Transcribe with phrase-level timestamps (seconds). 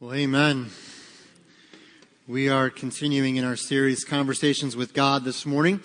[0.00, 0.70] Well, amen.
[2.28, 5.80] We are continuing in our series, Conversations with God, this morning.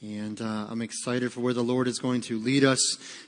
[0.00, 2.80] And uh, I'm excited for where the Lord is going to lead us.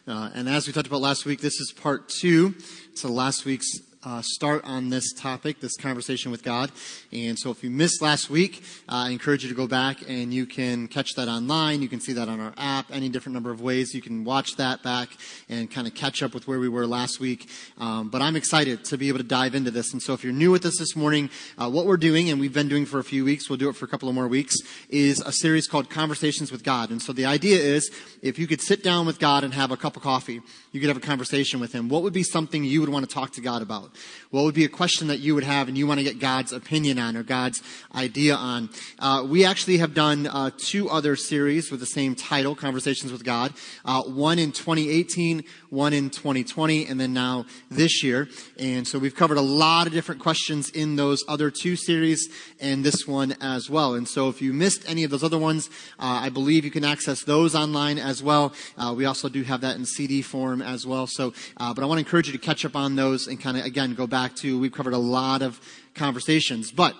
[0.09, 2.55] Uh, and as we talked about last week, this is part two
[2.97, 3.69] to last week's
[4.05, 6.73] uh, start on this topic, this conversation with God.
[7.13, 10.35] And so if you missed last week, uh, I encourage you to go back and
[10.35, 11.83] you can catch that online.
[11.83, 13.95] You can see that on our app, any different number of ways.
[13.95, 15.11] You can watch that back
[15.49, 17.49] and kind of catch up with where we were last week.
[17.79, 19.93] Um, but I'm excited to be able to dive into this.
[19.93, 22.53] And so if you're new with us this morning, uh, what we're doing, and we've
[22.53, 24.57] been doing for a few weeks, we'll do it for a couple of more weeks,
[24.89, 26.91] is a series called Conversations with God.
[26.91, 27.91] And so the idea is
[28.21, 30.41] if you could sit down with God and have a cup of coffee,
[30.73, 31.89] you could have a conversation with Him.
[31.89, 33.92] What would be something you would want to talk to God about?
[34.31, 36.53] What would be a question that you would have and you want to get God's
[36.53, 37.63] opinion on or God's
[37.95, 38.71] idea on?
[38.99, 43.25] Uh, we actually have done uh, two other series with the same title, Conversations with
[43.25, 43.53] God.
[43.85, 48.29] Uh, one in 2018, one in 2020, and then now this year.
[48.59, 52.85] And so we've covered a lot of different questions in those other two series and
[52.85, 53.95] this one as well.
[53.95, 56.85] And so if you missed any of those other ones, uh, I believe you can
[56.85, 58.55] access those online as well.
[58.79, 61.07] Uh, we also do have that in CD form as well.
[61.07, 63.57] So, uh, but I want to encourage you to catch up on those and kind
[63.57, 65.61] of again go back back to, we've covered a lot of
[65.95, 66.71] conversations.
[66.71, 66.95] But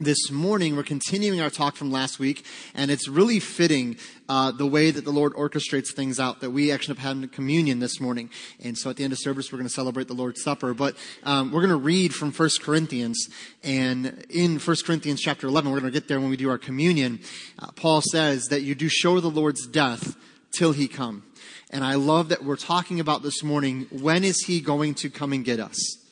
[0.00, 3.96] this morning, we're continuing our talk from last week, and it's really fitting
[4.28, 7.78] uh, the way that the Lord orchestrates things out that we actually have had communion
[7.78, 8.30] this morning.
[8.62, 10.74] And so at the end of service, we're going to celebrate the Lord's Supper.
[10.74, 13.28] But um, we're going to read from 1 Corinthians,
[13.62, 16.58] and in 1 Corinthians chapter 11, we're going to get there when we do our
[16.58, 17.20] communion.
[17.58, 20.16] Uh, Paul says that you do show the Lord's death
[20.50, 21.22] till he come.
[21.70, 25.32] And I love that we're talking about this morning, when is he going to come
[25.32, 26.03] and get us?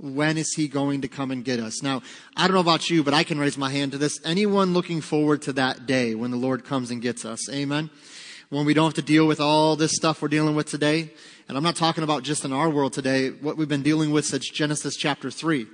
[0.00, 1.82] When is he going to come and get us?
[1.82, 2.02] Now,
[2.36, 4.18] I don't know about you, but I can raise my hand to this.
[4.24, 7.50] Anyone looking forward to that day when the Lord comes and gets us?
[7.50, 7.90] Amen.
[8.48, 11.12] When we don't have to deal with all this stuff we're dealing with today.
[11.48, 14.24] And I'm not talking about just in our world today, what we've been dealing with
[14.24, 15.66] since Genesis chapter 3,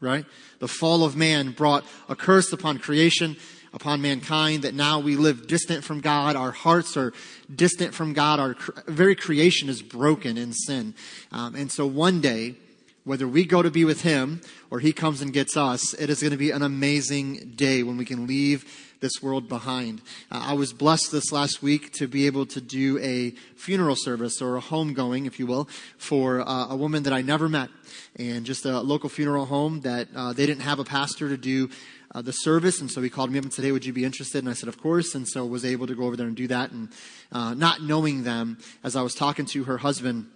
[0.00, 0.24] right?
[0.58, 3.36] The fall of man brought a curse upon creation,
[3.72, 6.36] upon mankind, that now we live distant from God.
[6.36, 7.12] Our hearts are
[7.54, 8.40] distant from God.
[8.40, 8.56] Our
[8.86, 10.94] very creation is broken in sin.
[11.30, 12.56] Um, and so one day,
[13.04, 14.40] whether we go to be with him
[14.70, 17.96] or he comes and gets us, it is going to be an amazing day when
[17.96, 18.64] we can leave
[19.00, 20.02] this world behind.
[20.30, 24.40] Uh, I was blessed this last week to be able to do a funeral service
[24.40, 27.70] or a homegoing, if you will, for uh, a woman that I never met.
[28.16, 31.70] And just a local funeral home that uh, they didn't have a pastor to do
[32.14, 32.80] uh, the service.
[32.80, 34.38] And so he called me up and said, Hey, would you be interested?
[34.38, 35.14] And I said, Of course.
[35.14, 36.70] And so was able to go over there and do that.
[36.70, 36.88] And
[37.32, 40.26] uh, not knowing them, as I was talking to her husband,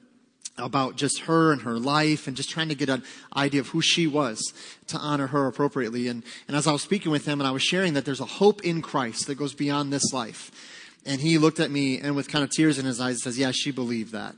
[0.56, 3.02] about just her and her life and just trying to get an
[3.36, 4.40] idea of who she was
[4.86, 6.08] to honor her appropriately.
[6.08, 8.26] And, and as I was speaking with him and I was sharing that there's a
[8.26, 10.50] hope in Christ that goes beyond this life.
[11.04, 13.50] And he looked at me and with kind of tears in his eyes says, yeah,
[13.52, 14.34] she believed that.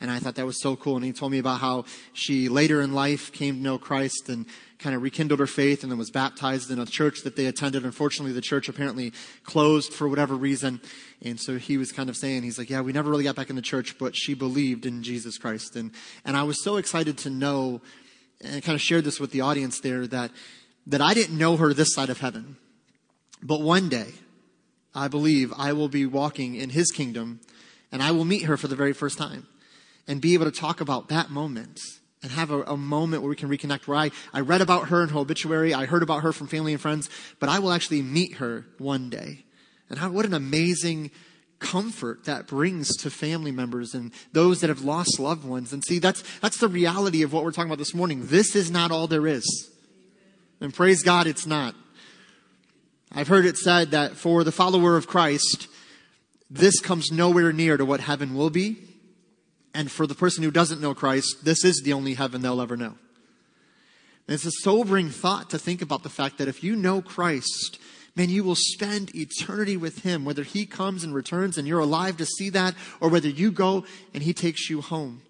[0.00, 0.96] And I thought that was so cool.
[0.96, 4.46] And he told me about how she later in life came to know Christ and
[4.78, 7.84] kind of rekindled her faith and then was baptized in a church that they attended.
[7.84, 9.12] Unfortunately, the church apparently
[9.44, 10.80] closed for whatever reason.
[11.22, 13.50] And so he was kind of saying, he's like, yeah, we never really got back
[13.50, 15.76] in the church, but she believed in Jesus Christ.
[15.76, 15.92] And,
[16.24, 17.80] and I was so excited to know
[18.42, 20.32] and kind of shared this with the audience there that,
[20.86, 22.56] that I didn't know her this side of heaven.
[23.42, 24.08] But one day,
[24.94, 27.40] I believe I will be walking in his kingdom
[27.90, 29.46] and I will meet her for the very first time
[30.06, 31.80] and be able to talk about that moment
[32.22, 35.02] and have a, a, moment where we can reconnect where I, I read about her
[35.02, 35.74] in her obituary.
[35.74, 39.10] I heard about her from family and friends, but I will actually meet her one
[39.10, 39.44] day.
[39.90, 41.10] And how, what an amazing
[41.58, 45.72] comfort that brings to family members and those that have lost loved ones.
[45.72, 48.26] And see, that's, that's the reality of what we're talking about this morning.
[48.26, 49.70] This is not all there is.
[50.60, 51.74] And praise God, it's not.
[53.12, 55.68] I've heard it said that for the follower of Christ,
[56.50, 58.93] this comes nowhere near to what heaven will be
[59.74, 62.76] and for the person who doesn't know Christ, this is the only heaven they'll ever
[62.76, 62.94] know.
[64.26, 67.78] And it's a sobering thought to think about the fact that if you know Christ,
[68.16, 72.16] man, you will spend eternity with Him, whether He comes and returns and you're alive
[72.18, 75.22] to see that, or whether you go and He takes you home.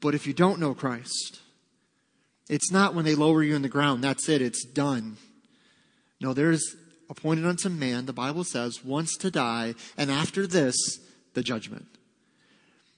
[0.00, 1.40] But if you don't know Christ,
[2.48, 5.16] it's not when they lower you in the ground, that's it, it's done.
[6.20, 6.76] No, there's
[7.08, 10.76] appointed unto man, the Bible says, once to die, and after this,
[11.34, 11.86] the judgment.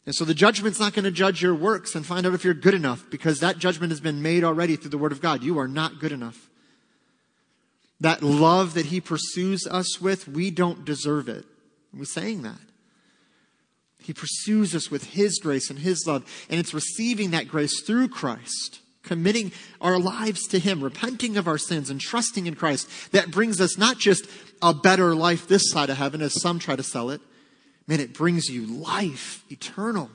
[0.08, 2.54] And so the judgment's not going to judge your works and find out if you're
[2.54, 5.42] good enough because that judgment has been made already through the Word of God.
[5.42, 6.48] You are not good enough.
[8.00, 11.44] That love that He pursues us with, we don't deserve it.
[11.92, 12.56] We're saying that.
[14.00, 18.08] He pursues us with His grace and His love, and it's receiving that grace through
[18.08, 23.30] Christ, committing our lives to Him, repenting of our sins, and trusting in Christ that
[23.30, 24.24] brings us not just
[24.62, 27.20] a better life this side of heaven, as some try to sell it,
[27.88, 30.10] man, it brings you life eternal.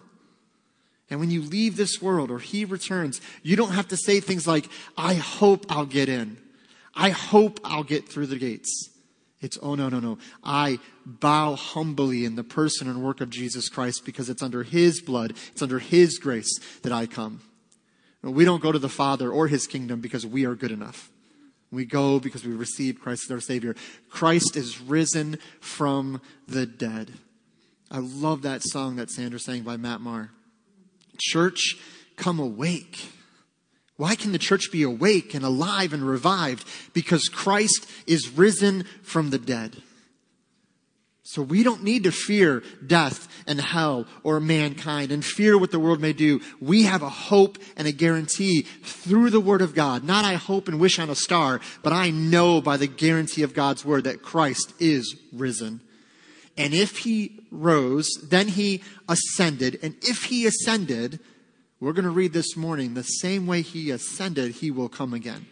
[1.09, 4.47] And when you leave this world or he returns, you don't have to say things
[4.47, 6.37] like, I hope I'll get in.
[6.95, 8.89] I hope I'll get through the gates.
[9.41, 10.19] It's, oh no, no, no.
[10.43, 15.01] I bow humbly in the person and work of Jesus Christ because it's under his
[15.01, 17.41] blood, it's under his grace that I come.
[18.21, 21.09] We don't go to the Father or his kingdom because we are good enough.
[21.71, 23.75] We go because we receive Christ as our Savior.
[24.09, 27.11] Christ is risen from the dead.
[27.93, 30.31] I love that song that Sandra sang by Matt Maher.
[31.19, 31.77] Church,
[32.15, 33.07] come awake.
[33.97, 36.67] Why can the church be awake and alive and revived?
[36.93, 39.83] Because Christ is risen from the dead.
[41.21, 45.79] So we don't need to fear death and hell or mankind and fear what the
[45.79, 46.41] world may do.
[46.59, 50.03] We have a hope and a guarantee through the Word of God.
[50.03, 53.53] Not I hope and wish on a star, but I know by the guarantee of
[53.53, 55.79] God's Word that Christ is risen.
[56.57, 59.79] And if He rose, then He ascended.
[59.81, 61.19] And if He ascended,
[61.79, 65.45] we're going to read this morning, the same way He ascended, He will come again.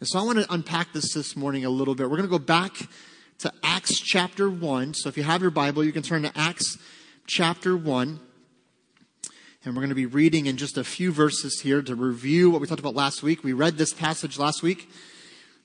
[0.00, 2.10] And so I want to unpack this this morning a little bit.
[2.10, 2.72] We're going to go back
[3.38, 4.94] to Acts chapter 1.
[4.94, 6.76] So if you have your Bible, you can turn to Acts
[7.26, 8.20] chapter 1.
[9.64, 12.60] And we're going to be reading in just a few verses here to review what
[12.60, 13.42] we talked about last week.
[13.42, 14.88] We read this passage last week.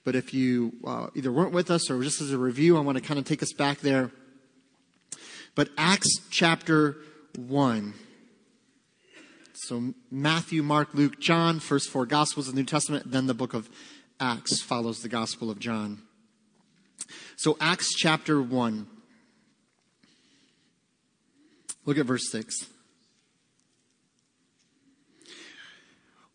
[0.03, 2.97] But if you uh, either weren't with us or just as a review, I want
[2.97, 4.11] to kind of take us back there.
[5.55, 6.97] But Acts chapter
[7.35, 7.93] 1.
[9.53, 13.53] So Matthew, Mark, Luke, John, first four Gospels of the New Testament, then the book
[13.53, 13.69] of
[14.19, 16.03] Acts follows the Gospel of John.
[17.35, 18.85] So, Acts chapter 1.
[21.85, 22.67] Look at verse 6.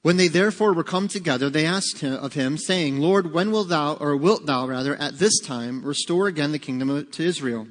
[0.02, 3.64] When they therefore were come together, they asked him, of him, saying, Lord, when will
[3.64, 7.68] thou, or wilt thou rather, at this time, restore again the kingdom to Israel?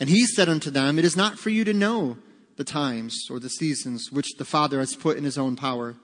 [0.00, 2.18] And he said unto them, It is not for you to know
[2.56, 5.96] the times or the seasons which the Father has put in his own power,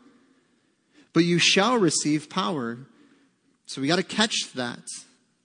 [1.12, 2.78] but you shall receive power.
[3.66, 4.80] So we got to catch that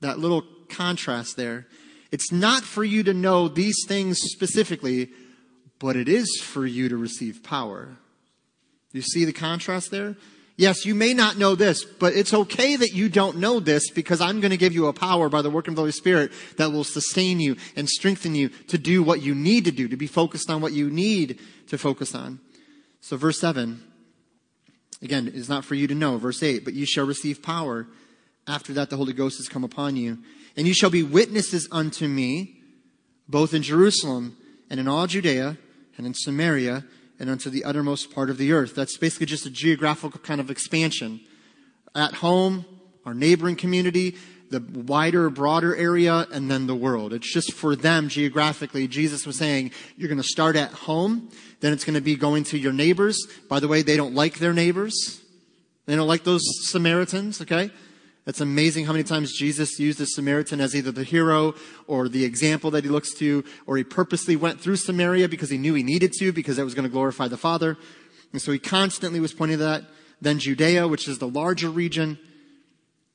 [0.02, 1.68] that little contrast there.
[2.12, 5.10] It's not for you to know these things specifically,
[5.80, 7.98] but it is for you to receive power.
[8.92, 10.16] You see the contrast there?
[10.58, 14.22] Yes, you may not know this, but it's okay that you don't know this because
[14.22, 16.72] I'm going to give you a power by the work of the Holy Spirit that
[16.72, 20.08] will sustain you and strengthen you to do what you need to do, to be
[20.08, 22.40] focused on what you need to focus on.
[23.02, 23.84] So verse 7,
[25.02, 26.18] again, is not for you to know.
[26.18, 27.88] Verse 8, but you shall receive power
[28.48, 30.20] after that, the Holy Ghost has come upon you.
[30.56, 32.62] And you shall be witnesses unto me,
[33.28, 34.38] both in Jerusalem
[34.70, 35.58] and in all Judea
[35.98, 36.86] and in Samaria
[37.20, 38.76] and unto the uttermost part of the earth.
[38.76, 41.22] That's basically just a geographical kind of expansion.
[41.96, 42.66] At home,
[43.06, 44.16] our neighboring community,
[44.50, 47.14] the wider, broader area, and then the world.
[47.14, 48.88] It's just for them geographically.
[48.88, 51.30] Jesus was saying, you're going to start at home,
[51.62, 53.18] then it's going to be going to your neighbors.
[53.50, 55.22] By the way, they don't like their neighbors.
[55.86, 57.72] They don't like those Samaritans, okay?
[58.28, 61.54] It's amazing how many times Jesus used the Samaritan as either the hero
[61.86, 65.60] or the example that he looks to, or he purposely went through Samaria because he
[65.60, 67.78] knew he needed to, because that was going to glorify the Father.
[68.32, 69.84] And so he constantly was pointing to that.
[70.22, 72.18] Then Judea, which is the larger region,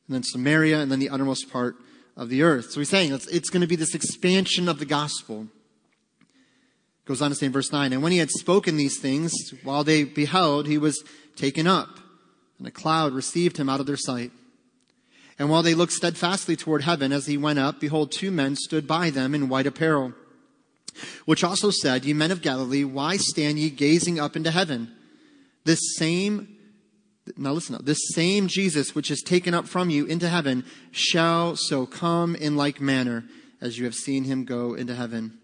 [0.06, 1.74] and then Samaria, and then the uttermost part
[2.16, 2.70] of the earth.
[2.70, 5.48] So he's saying it's, it's going to be this expansion of the gospel.
[7.04, 9.32] Goes on to say in verse 9, and when he had spoken these things,
[9.64, 11.02] while they beheld, he was
[11.34, 11.98] taken up,
[12.58, 14.30] and a cloud received him out of their sight.
[15.40, 18.86] And while they looked steadfastly toward heaven as he went up, behold, two men stood
[18.86, 20.12] by them in white apparel,
[21.24, 24.94] which also said, Ye men of Galilee, why stand ye gazing up into heaven?
[25.64, 26.58] This same,
[27.38, 31.56] now listen up, this same Jesus which is taken up from you into heaven shall
[31.56, 33.24] so come in like manner
[33.62, 35.38] as you have seen him go into heaven.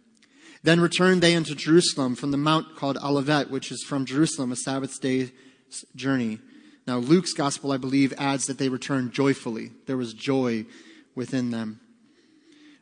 [0.62, 4.56] Then returned they unto Jerusalem from the mount called Olivet, which is from Jerusalem, a
[4.56, 5.32] Sabbath day's
[5.94, 6.38] journey.
[6.86, 9.72] Now, Luke's gospel, I believe, adds that they returned joyfully.
[9.86, 10.66] There was joy
[11.14, 11.80] within them.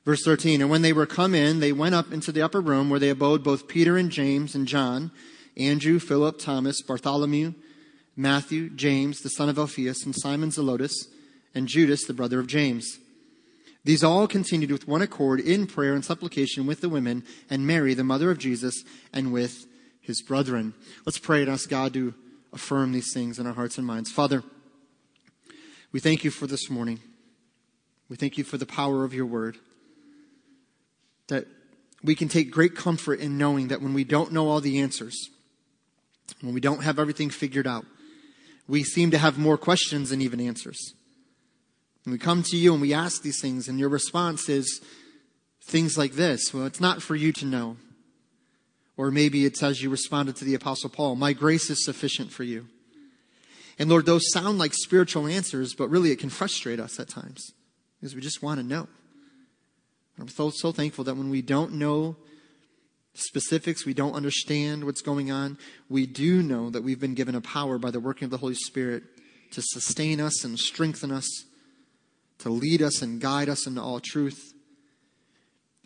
[0.05, 2.91] Verse 13, and when they were come in, they went up into the upper room
[2.91, 5.11] where they abode both Peter and James and John,
[5.57, 7.55] Andrew, Philip, Thomas, Bartholomew,
[8.15, 11.09] Matthew, James, the son of Alphaeus, and Simon Zelotes,
[11.55, 12.99] and Judas, the brother of James.
[13.85, 17.95] These all continued with one accord in prayer and supplication with the women and Mary,
[17.95, 18.83] the mother of Jesus,
[19.13, 19.67] and with
[20.01, 20.75] his brethren.
[21.07, 22.15] Let's pray and ask God to
[22.55, 24.11] affirm these things in our hearts and minds.
[24.11, 24.43] Father,
[25.93, 27.01] we thank you for this morning.
[28.09, 29.59] We thank you for the power of your word.
[31.29, 31.47] That
[32.03, 35.17] we can take great comfort in knowing that when we don't know all the answers,
[36.41, 37.85] when we don't have everything figured out,
[38.69, 40.95] we seem to have more questions than even answers.
[42.05, 44.81] And we come to you and we ask these things, and your response is
[45.67, 47.77] things like this Well, it's not for you to know.
[48.97, 52.45] Or maybe it's as you responded to the Apostle Paul, My grace is sufficient for
[52.45, 52.69] you.
[53.79, 57.53] And Lord, those sound like spiritual answers, but really it can frustrate us at times
[58.01, 58.87] because we just want to know.
[60.19, 62.17] I'm so, so thankful that when we don't know
[63.15, 65.59] specifics, we don't understand what's going on,
[65.89, 68.55] we do know that we've been given a power by the working of the Holy
[68.55, 69.03] Spirit
[69.53, 71.29] to sustain us and strengthen us,
[72.39, 74.41] to lead us and guide us into all truth.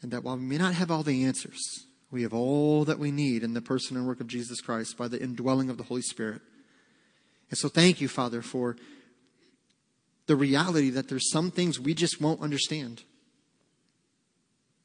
[0.02, 1.60] And that while we may not have all the answers,
[2.10, 5.08] we have all that we need in the person and work of Jesus Christ by
[5.08, 6.40] the indwelling of the Holy Spirit.
[7.50, 8.76] And so thank you, Father, for
[10.26, 13.02] the reality that there's some things we just won't understand.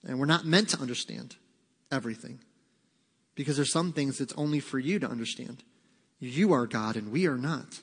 [0.05, 1.37] And we're not meant to understand
[1.91, 2.39] everything.
[3.35, 5.63] Because there's some things that's only for you to understand.
[6.19, 7.79] You are God and we are not.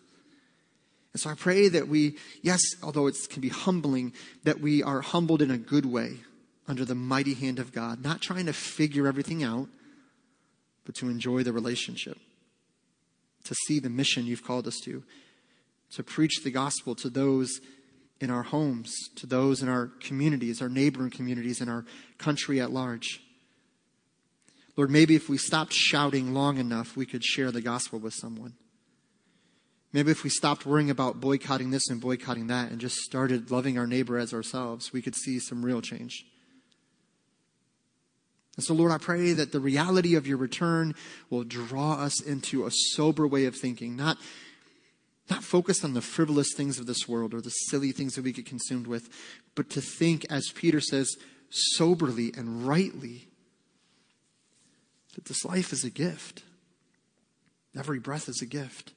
[1.13, 4.13] And so I pray that we, yes, although it can be humbling,
[4.45, 6.19] that we are humbled in a good way
[6.71, 9.69] under the mighty hand of God, not trying to figure everything out,
[10.87, 12.17] but to enjoy the relationship,
[13.45, 15.03] to see the mission you've called us to,
[15.91, 17.61] to preach the gospel to those
[18.21, 21.85] in our homes, to those in our communities, our neighboring communities, and our
[22.19, 23.21] country at large.
[24.77, 28.55] Lord, maybe if we stopped shouting long enough, we could share the gospel with someone.
[29.93, 33.77] Maybe if we stopped worrying about boycotting this and boycotting that and just started loving
[33.77, 36.25] our neighbor as ourselves, we could see some real change.
[38.61, 40.95] And so, Lord, I pray that the reality of your return
[41.31, 44.19] will draw us into a sober way of thinking, not,
[45.31, 48.33] not focused on the frivolous things of this world or the silly things that we
[48.33, 49.09] get consumed with,
[49.55, 51.17] but to think, as Peter says,
[51.49, 53.29] soberly and rightly
[55.15, 56.43] that this life is a gift.
[57.75, 58.93] Every breath is a gift.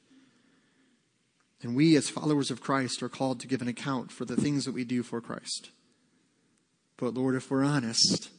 [1.61, 4.65] And we, as followers of Christ, are called to give an account for the things
[4.65, 5.69] that we do for Christ.
[6.97, 8.29] But Lord, if we're honest,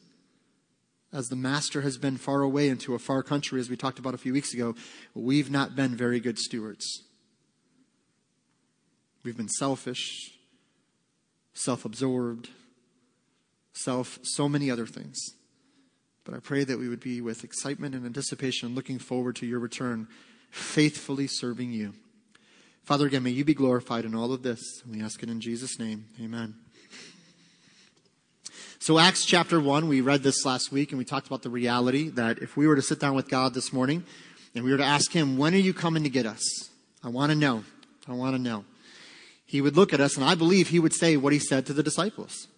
[1.14, 4.14] as the Master has been far away into a far country, as we talked about
[4.14, 4.74] a few weeks ago,
[5.14, 7.04] we've not been very good stewards.
[9.22, 10.32] We've been selfish,
[11.54, 12.50] self absorbed,
[13.72, 15.18] self, so many other things.
[16.24, 19.60] But I pray that we would be with excitement and anticipation, looking forward to your
[19.60, 20.08] return,
[20.50, 21.94] faithfully serving you.
[22.82, 24.82] Father, again, may you be glorified in all of this.
[24.90, 26.06] We ask it in Jesus' name.
[26.20, 26.63] Amen.
[28.78, 32.08] So, Acts chapter 1, we read this last week and we talked about the reality
[32.10, 34.04] that if we were to sit down with God this morning
[34.54, 36.70] and we were to ask Him, When are you coming to get us?
[37.02, 37.64] I want to know.
[38.08, 38.64] I want to know.
[39.46, 41.72] He would look at us and I believe He would say what He said to
[41.72, 42.48] the disciples.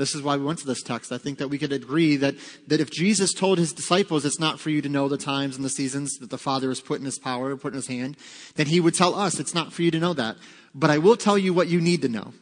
[0.00, 1.12] This is why we went to this text.
[1.12, 2.34] I think that we could agree that,
[2.68, 5.64] that if Jesus told his disciples it's not for you to know the times and
[5.64, 8.16] the seasons that the Father has put in his power, put in his hand,
[8.54, 10.36] then he would tell us it's not for you to know that.
[10.74, 12.32] But I will tell you what you need to know.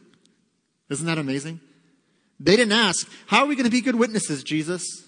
[0.89, 1.59] Isn't that amazing?
[2.39, 5.03] They didn't ask, how are we going to be good witnesses, Jesus?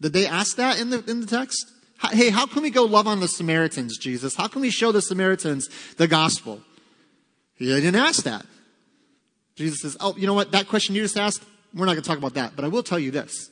[0.00, 1.72] Did they ask that in the, in the text?
[2.12, 4.36] Hey, how can we go love on the Samaritans, Jesus?
[4.36, 6.60] How can we show the Samaritans the gospel?
[7.58, 8.44] They didn't ask that.
[9.56, 10.52] Jesus says, Oh, you know what?
[10.52, 11.42] That question you just asked,
[11.74, 13.50] we're not going to talk about that, but I will tell you this.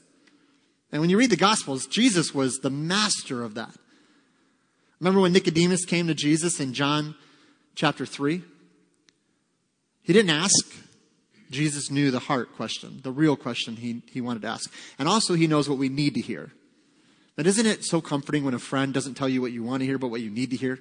[0.93, 3.75] And when you read the Gospels, Jesus was the master of that.
[5.01, 7.15] Remember when Nicodemus came to Jesus in John
[7.75, 8.43] chapter 3?
[10.03, 10.73] He didn't ask.
[11.55, 14.71] Jesus knew the heart question, the real question he, he wanted to ask.
[14.99, 16.51] And also, he knows what we need to hear.
[17.37, 19.87] But isn't it so comforting when a friend doesn't tell you what you want to
[19.87, 20.79] hear, but what you need to hear?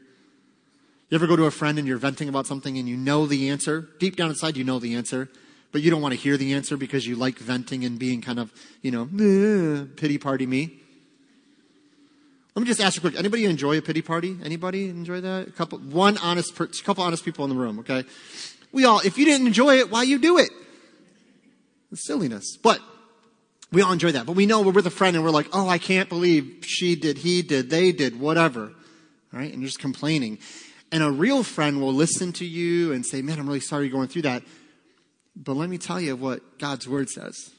[1.09, 3.49] You ever go to a friend and you're venting about something and you know the
[3.49, 3.87] answer?
[3.99, 5.29] Deep down inside, you know the answer,
[5.71, 8.39] but you don't want to hear the answer because you like venting and being kind
[8.39, 8.51] of,
[8.81, 10.79] you know, pity party me.
[12.55, 13.17] Let me just ask you quick.
[13.17, 14.37] Anybody enjoy a pity party?
[14.43, 15.47] Anybody enjoy that?
[15.47, 17.79] A couple, one honest, per, couple honest people in the room.
[17.79, 18.03] Okay,
[18.71, 18.99] we all.
[18.99, 20.51] If you didn't enjoy it, why you do it?
[21.93, 22.57] It's silliness.
[22.57, 22.81] But
[23.71, 24.25] we all enjoy that.
[24.25, 26.95] But we know we're with a friend and we're like, oh, I can't believe she
[26.95, 28.73] did, he did, they did, whatever.
[29.33, 30.39] All right, and you're just complaining.
[30.91, 33.93] And a real friend will listen to you and say, Man, I'm really sorry you're
[33.93, 34.43] going through that.
[35.35, 37.51] But let me tell you what God's word says.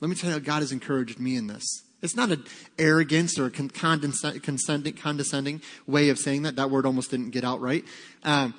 [0.00, 1.64] Let me tell you how God has encouraged me in this.
[2.02, 2.44] It's not an
[2.78, 6.56] arrogance or a condescending, condescending way of saying that.
[6.56, 7.84] That word almost didn't get out right.
[8.22, 8.52] Um,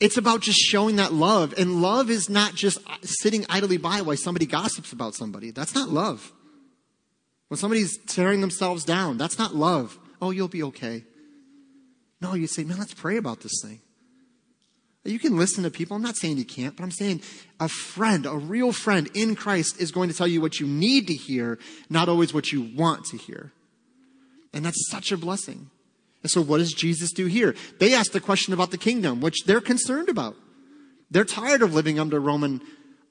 [0.00, 1.54] it's about just showing that love.
[1.58, 5.50] And love is not just sitting idly by while somebody gossips about somebody.
[5.50, 6.32] That's not love.
[7.48, 9.98] When somebody's tearing themselves down, that's not love.
[10.22, 11.04] Oh, you'll be okay.
[12.20, 13.80] No, you say, man, let's pray about this thing.
[15.04, 15.96] You can listen to people.
[15.96, 17.22] I'm not saying you can't, but I'm saying
[17.58, 21.06] a friend, a real friend in Christ is going to tell you what you need
[21.06, 23.52] to hear, not always what you want to hear.
[24.52, 25.70] And that's such a blessing.
[26.22, 27.54] And so what does Jesus do here?
[27.78, 30.36] They ask the question about the kingdom, which they're concerned about.
[31.10, 32.60] They're tired of living under Roman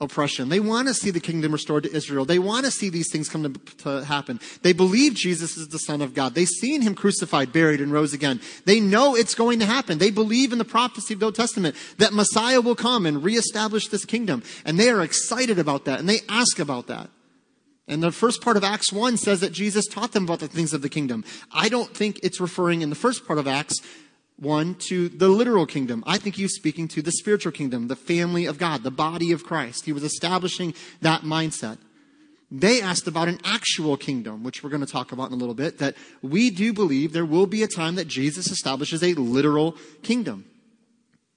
[0.01, 0.47] oppression.
[0.47, 2.23] They want to see the kingdom restored to Israel.
[2.23, 4.39] They want to see these things come to, to, happen.
[4.61, 6.35] They believe Jesus is the Son of God.
[6.35, 8.39] They've seen him crucified, buried, and rose again.
[8.65, 9.97] They know it's going to happen.
[9.97, 13.89] They believe in the prophecy of the Old Testament that Messiah will come and reestablish
[13.89, 14.41] this kingdom.
[14.63, 17.09] And they are excited about that and they ask about that.
[17.89, 20.73] And the first part of Acts 1 says that Jesus taught them about the things
[20.73, 21.25] of the kingdom.
[21.51, 23.81] I don't think it's referring in the first part of Acts
[24.37, 26.03] 1 to the literal kingdom.
[26.05, 29.43] I think he's speaking to the spiritual kingdom, the family of God, the body of
[29.43, 29.85] Christ.
[29.85, 31.79] He was establishing that mindset.
[32.51, 35.55] They asked about an actual kingdom, which we're going to talk about in a little
[35.55, 39.75] bit, that we do believe there will be a time that Jesus establishes a literal
[40.03, 40.45] kingdom.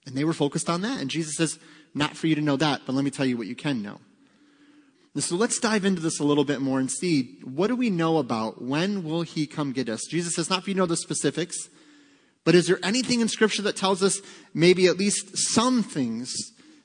[0.06, 1.00] And they were focused on that.
[1.00, 1.58] And Jesus says,
[1.94, 4.00] not for you to know that, but let me tell you what you can know.
[5.16, 8.16] So let's dive into this a little bit more and see what do we know
[8.16, 10.06] about when will he come get us?
[10.08, 11.68] Jesus says, not for you know the specifics,
[12.44, 14.20] but is there anything in scripture that tells us
[14.54, 16.34] maybe at least some things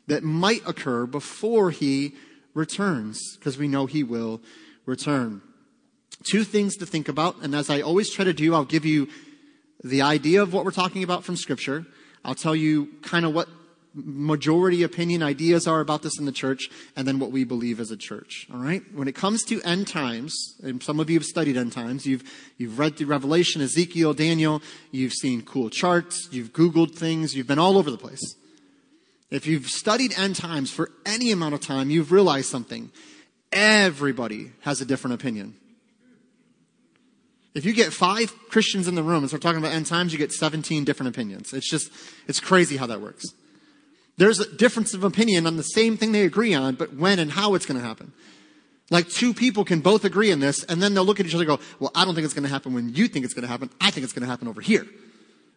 [0.08, 2.16] that might occur before he
[2.54, 3.38] returns?
[3.38, 4.42] Because we know he will
[4.86, 5.42] return.
[6.24, 9.08] Two things to think about, and as I always try to do, I'll give you
[9.84, 11.86] the idea of what we're talking about from scripture.
[12.26, 13.48] I'll tell you kind of what
[14.06, 17.92] majority opinion ideas are about this in the church and then what we believe as
[17.92, 18.48] a church.
[18.54, 18.84] All right?
[18.94, 22.24] When it comes to end times, and some of you have studied end times, you've,
[22.58, 24.62] you've read through Revelation, Ezekiel, Daniel,
[24.92, 28.36] you've seen cool charts, you've Googled things, you've been all over the place.
[29.30, 32.92] If you've studied end times for any amount of time, you've realized something.
[33.52, 35.56] Everybody has a different opinion.
[37.54, 40.20] If you get five Christians in the room and start talking about end times, you
[40.20, 41.54] get 17 different opinions.
[41.54, 41.92] It's just,
[42.28, 43.26] it's crazy how that works.
[44.18, 47.32] There's a difference of opinion on the same thing they agree on, but when and
[47.32, 48.14] how it's going to happen.
[48.90, 51.44] Like two people can both agree on this, and then they'll look at each other
[51.44, 53.44] and go, well, I don't think it's going to happen when you think it's going
[53.44, 53.70] to happen.
[53.82, 54.88] I think it's going to happen over here.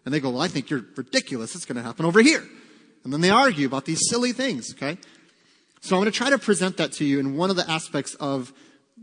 [0.05, 1.55] And they go, well, I think you're ridiculous.
[1.55, 2.45] It's going to happen over here.
[3.05, 4.99] And then they argue about these silly things, okay?
[5.81, 8.15] So I'm going to try to present that to you in one of the aspects
[8.17, 8.53] of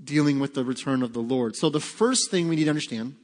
[0.04, 1.56] dealing with the return of the Lord.
[1.56, 3.16] So the first thing we need to understand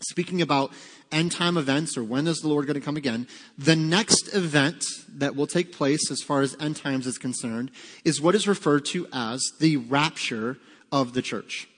[0.00, 0.72] speaking about
[1.12, 3.26] end time events or when is the Lord going to come again,
[3.56, 7.70] the next event that will take place as far as end times is concerned
[8.04, 10.58] is what is referred to as the rapture
[10.92, 11.68] of the church.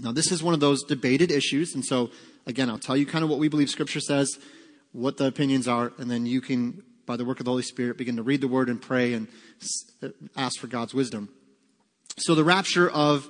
[0.00, 2.10] Now, this is one of those debated issues, and so
[2.46, 4.38] again, I'll tell you kind of what we believe Scripture says,
[4.92, 7.98] what the opinions are, and then you can, by the work of the Holy Spirit,
[7.98, 9.28] begin to read the Word and pray and
[10.02, 11.28] uh, ask for God's wisdom.
[12.16, 13.28] So, the rapture of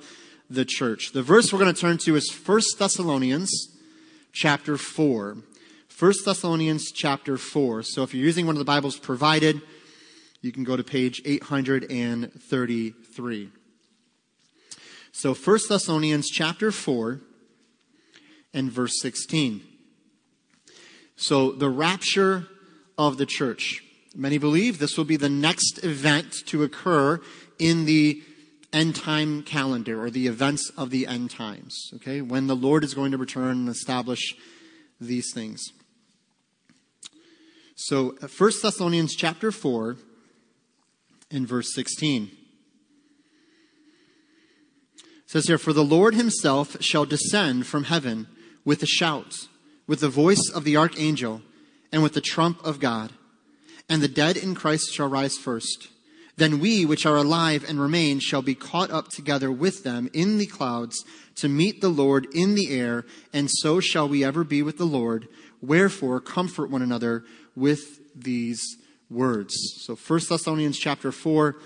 [0.49, 1.11] the church.
[1.11, 3.51] The verse we're going to turn to is 1 Thessalonians
[4.31, 5.37] chapter 4.
[5.97, 7.83] 1 Thessalonians chapter 4.
[7.83, 9.61] So if you're using one of the Bibles provided,
[10.41, 13.49] you can go to page 833.
[15.11, 17.19] So 1 Thessalonians chapter 4
[18.53, 19.61] and verse 16.
[21.15, 22.47] So the rapture
[22.97, 23.83] of the church.
[24.15, 27.21] Many believe this will be the next event to occur
[27.59, 28.23] in the
[28.71, 32.21] end time calendar or the events of the end times, okay?
[32.21, 34.35] When the Lord is going to return and establish
[34.99, 35.63] these things.
[37.75, 39.97] So, uh, 1 Thessalonians chapter 4
[41.31, 42.31] and verse 16
[45.25, 48.27] says here, For the Lord himself shall descend from heaven
[48.65, 49.47] with a shout,
[49.87, 51.41] with the voice of the archangel,
[51.91, 53.11] and with the trump of God,
[53.87, 55.87] and the dead in Christ shall rise first.
[56.39, 60.37] Then we, which are alive and remain, shall be caught up together with them in
[60.37, 61.03] the clouds
[61.35, 64.85] to meet the Lord in the air, and so shall we ever be with the
[64.85, 65.27] Lord.
[65.61, 67.25] Wherefore, comfort one another
[67.57, 68.77] with these
[69.09, 69.53] words.
[69.81, 71.57] So, 1 Thessalonians chapter 4,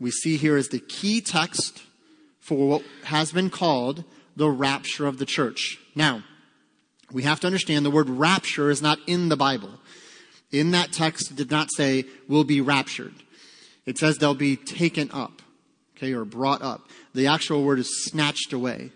[0.00, 1.82] we see here is the key text
[2.40, 4.02] for what has been called
[4.34, 5.78] the rapture of the church.
[5.94, 6.22] Now,
[7.12, 9.78] we have to understand the word rapture is not in the Bible.
[10.50, 13.12] In that text, it did not say, we'll be raptured.
[13.86, 15.42] It says they'll be taken up,
[15.96, 16.88] okay, or brought up.
[17.14, 18.90] The actual word is snatched away,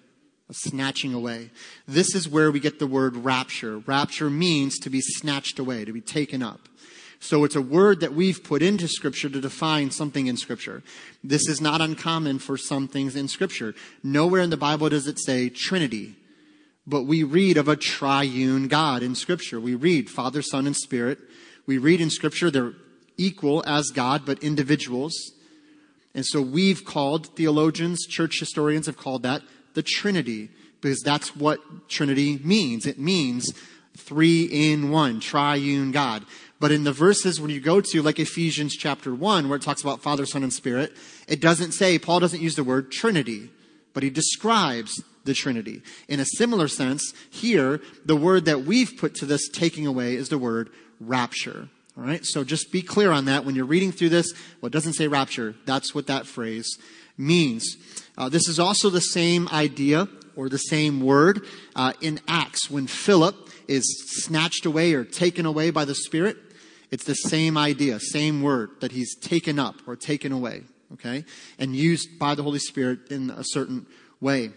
[0.49, 1.51] a snatching away.
[1.89, 3.79] This is where we get the word rapture.
[3.79, 6.69] Rapture means to be snatched away, to be taken up.
[7.19, 10.83] So it's a word that we've put into scripture to define something in scripture.
[11.25, 13.75] This is not uncommon for some things in scripture.
[14.03, 16.15] Nowhere in the Bible does it say Trinity.
[16.87, 19.59] But we read of a triune God in scripture.
[19.59, 21.19] We read Father, Son, and Spirit.
[21.67, 22.75] We read in scripture they're
[23.17, 25.15] equal as God, but individuals.
[26.15, 29.43] And so we've called, theologians, church historians have called that
[29.75, 30.49] the Trinity,
[30.81, 32.87] because that's what Trinity means.
[32.87, 33.53] It means
[33.97, 36.25] three in one, triune God.
[36.59, 39.83] But in the verses when you go to like Ephesians chapter 1, where it talks
[39.83, 40.97] about Father, Son, and Spirit,
[41.29, 43.51] it doesn't say, Paul doesn't use the word Trinity,
[43.93, 45.83] but he describes the Trinity.
[46.09, 50.31] In a similar sense, here, the word that we've put to this taking away is
[50.31, 53.47] the word rapture All right, so just be clear on that.
[53.47, 56.69] When you're reading through this, Well, it doesn't say rapture, that's what that phrase
[57.17, 57.77] means.
[58.19, 60.07] Uh, this is also the same idea
[60.37, 63.35] or the same word uh, in Acts when Philip
[63.67, 63.85] is
[64.25, 66.37] snatched away or taken away by the Spirit.
[66.91, 71.25] It's the same idea, same word that he's taken up or taken away, okay,
[71.59, 73.87] and used by the Holy Spirit in a certain
[74.21, 74.51] way.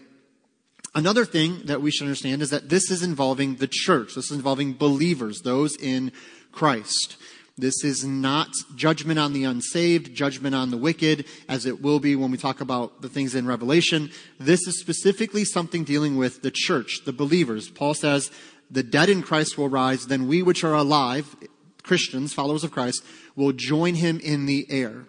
[0.94, 4.14] Another thing that we should understand is that this is involving the church.
[4.14, 6.12] This is involving believers, those in
[6.52, 7.16] Christ.
[7.58, 12.16] This is not judgment on the unsaved, judgment on the wicked, as it will be
[12.16, 14.10] when we talk about the things in Revelation.
[14.38, 17.68] This is specifically something dealing with the church, the believers.
[17.68, 18.30] Paul says,
[18.70, 21.36] the dead in Christ will rise, then we which are alive,
[21.82, 23.04] Christians, followers of Christ,
[23.36, 25.04] will join him in the air.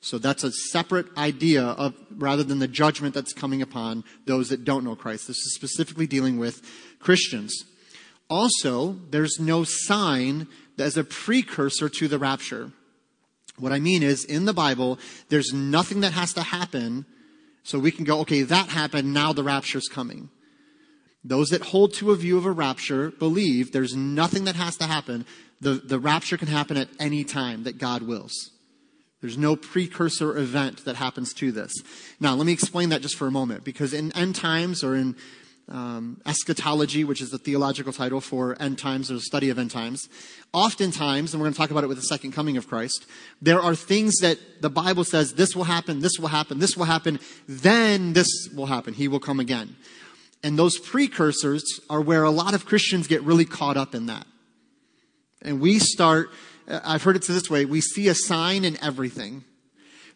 [0.00, 4.64] So that's a separate idea of, rather than the judgment that's coming upon those that
[4.64, 5.28] don't know Christ.
[5.28, 6.60] This is specifically dealing with
[6.98, 7.64] Christians.
[8.28, 12.72] Also, there's no sign as a precursor to the rapture.
[13.58, 17.06] What I mean is, in the Bible, there's nothing that has to happen
[17.62, 20.28] so we can go, okay, that happened, now the rapture's coming.
[21.24, 24.84] Those that hold to a view of a rapture believe there's nothing that has to
[24.84, 25.24] happen.
[25.60, 28.50] The, the rapture can happen at any time that God wills.
[29.22, 31.72] There's no precursor event that happens to this.
[32.20, 35.16] Now, let me explain that just for a moment, because in end times or in
[35.68, 39.70] um, eschatology, which is the theological title for end times or the study of end
[39.70, 40.08] times,
[40.52, 43.06] oftentimes, and we're going to talk about it with the second coming of Christ,
[43.40, 46.84] there are things that the Bible says this will happen, this will happen, this will
[46.84, 48.94] happen, then this will happen.
[48.94, 49.76] He will come again.
[50.42, 54.26] And those precursors are where a lot of Christians get really caught up in that.
[55.40, 56.30] And we start,
[56.68, 59.44] I've heard it said this way, we see a sign in everything.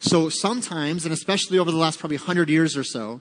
[0.00, 3.20] So sometimes, and especially over the last probably 100 years or so,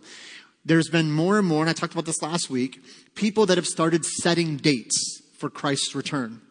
[0.68, 2.84] there's been more and more, and I talked about this last week,
[3.16, 6.42] people that have started setting dates for Christ's return.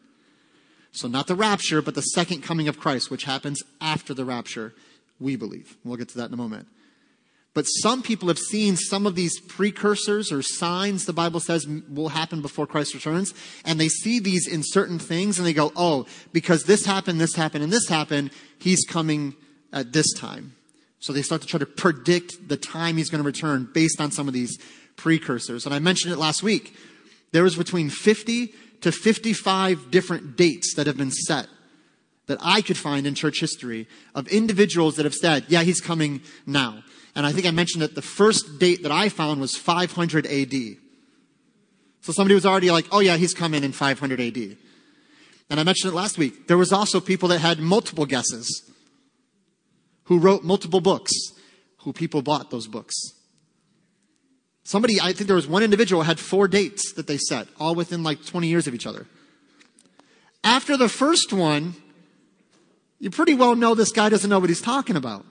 [0.93, 4.75] So not the rapture, but the second coming of Christ, which happens after the rapture,
[5.21, 5.77] we believe.
[5.85, 6.67] We'll get to that in a moment.
[7.53, 12.11] But some people have seen some of these precursors or signs the Bible says will
[12.11, 16.07] happen before Christ returns, and they see these in certain things and they go, oh,
[16.33, 19.35] because this happened, this happened, and this happened, he's coming
[19.73, 20.55] at this time.
[21.07, 24.11] So they start to try to predict the time he's going to return based on
[24.11, 24.59] some of these
[24.97, 25.65] precursors.
[25.65, 26.75] And I mentioned it last week.
[27.31, 31.47] There was between 50 to 55 different dates that have been set
[32.27, 36.23] that I could find in church history of individuals that have said, yeah, he's coming
[36.45, 36.83] now.
[37.15, 40.55] And I think I mentioned that the first date that I found was 500 AD.
[42.01, 44.57] So somebody was already like, oh yeah, he's coming in 500 AD.
[45.51, 46.49] And I mentioned it last week.
[46.49, 48.66] There was also people that had multiple guesses
[50.07, 51.13] who wrote multiple books,
[51.79, 52.95] who people bought those books.
[54.65, 58.03] Somebody, I think there was one individual had four dates that they set, all within
[58.03, 59.07] like 20 years of each other.
[60.43, 61.75] After the first one,
[62.99, 65.25] you pretty well know this guy doesn't know what he's talking about.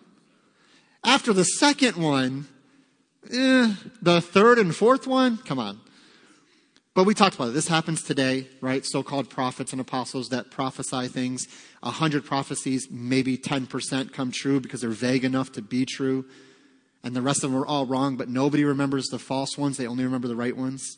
[1.03, 2.47] After the second one,
[3.31, 5.79] eh, the third and fourth one, come on.
[6.95, 7.53] But we talked about it.
[7.53, 8.85] This happens today, right?
[8.85, 11.45] So-called prophets and apostles that prophesy things.
[11.83, 16.23] A hundred prophecies, maybe 10% come true because they're vague enough to be true.
[17.03, 19.75] And the rest of them are all wrong, but nobody remembers the false ones.
[19.75, 20.97] They only remember the right ones.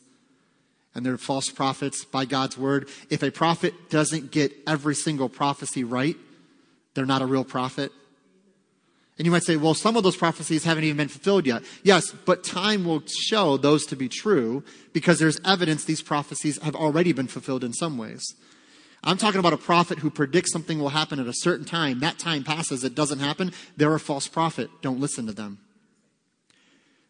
[0.94, 2.88] And they're false prophets by God's word.
[3.10, 6.16] If a prophet doesn't get every single prophecy right,
[6.94, 7.90] they're not a real prophet.
[9.18, 11.62] And you might say, well, some of those prophecies haven't even been fulfilled yet.
[11.82, 16.76] Yes, but time will show those to be true because there's evidence these prophecies have
[16.76, 18.24] already been fulfilled in some ways.
[19.02, 22.00] I'm talking about a prophet who predicts something will happen at a certain time.
[22.00, 23.52] That time passes, it doesn't happen.
[23.76, 24.70] They're a false prophet.
[24.82, 25.58] Don't listen to them.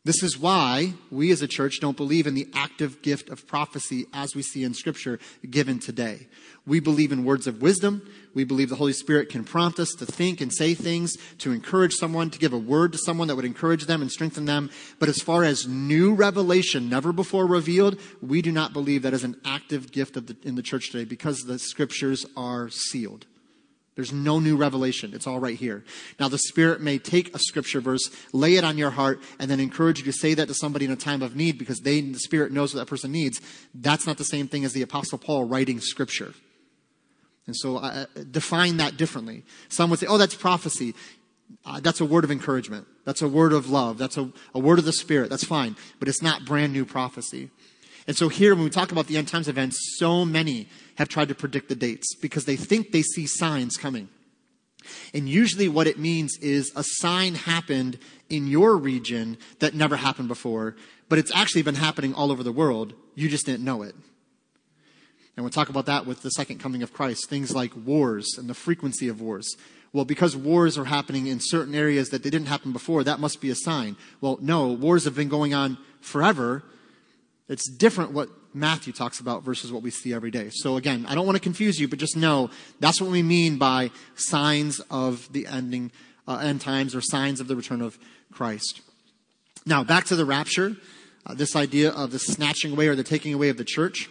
[0.09, 4.07] This is why we as a church don't believe in the active gift of prophecy
[4.15, 5.19] as we see in scripture
[5.51, 6.29] given today.
[6.67, 8.11] We believe in words of wisdom.
[8.33, 11.93] We believe the Holy Spirit can prompt us to think and say things, to encourage
[11.93, 14.71] someone, to give a word to someone that would encourage them and strengthen them.
[14.99, 19.25] But as far as new revelation, never before revealed, we do not believe that is
[19.25, 23.27] an active gift the, in the church today because the scriptures are sealed.
[23.99, 25.11] There's no new revelation.
[25.13, 25.83] It's all right here.
[26.21, 29.59] Now, the Spirit may take a scripture verse, lay it on your heart, and then
[29.59, 32.21] encourage you to say that to somebody in a time of need because they, the
[32.21, 33.41] Spirit knows what that person needs.
[33.75, 36.33] That's not the same thing as the Apostle Paul writing scripture.
[37.49, 39.43] And so uh, define that differently.
[39.69, 40.95] Some would say, oh, that's prophecy.
[41.67, 42.87] Uh, that's a word of encouragement.
[43.05, 43.99] That's a word of love.
[43.99, 45.29] That's a, a word of the Spirit.
[45.29, 45.75] That's fine.
[45.99, 47.51] But it's not brand new prophecy.
[48.07, 51.29] And so here, when we talk about the end times events, so many have tried
[51.29, 54.09] to predict the dates because they think they see signs coming.
[55.15, 60.27] And usually what it means is a sign happened in your region that never happened
[60.27, 60.75] before,
[61.09, 62.95] but it's actually been happening all over the world.
[63.15, 63.95] You just didn't know it.
[65.37, 67.31] And we'll talk about that with the second coming of Christ.
[67.31, 69.57] Things like wars and the frequency of wars.
[69.93, 73.41] Well, because wars are happening in certain areas that they didn't happen before, that must
[73.41, 73.97] be a sign.
[74.21, 76.65] Well, no, wars have been going on forever.
[77.49, 80.51] It's different what Matthew talks about versus what we see every day.
[80.53, 83.59] So again, I don't want to confuse you, but just know that's what we mean
[83.59, 85.93] by signs of the ending,
[86.27, 87.99] uh, end times or signs of the return of
[88.33, 88.81] Christ.
[89.67, 90.77] Now, back to the rapture,
[91.27, 94.09] uh, this idea of the snatching away or the taking away of the church.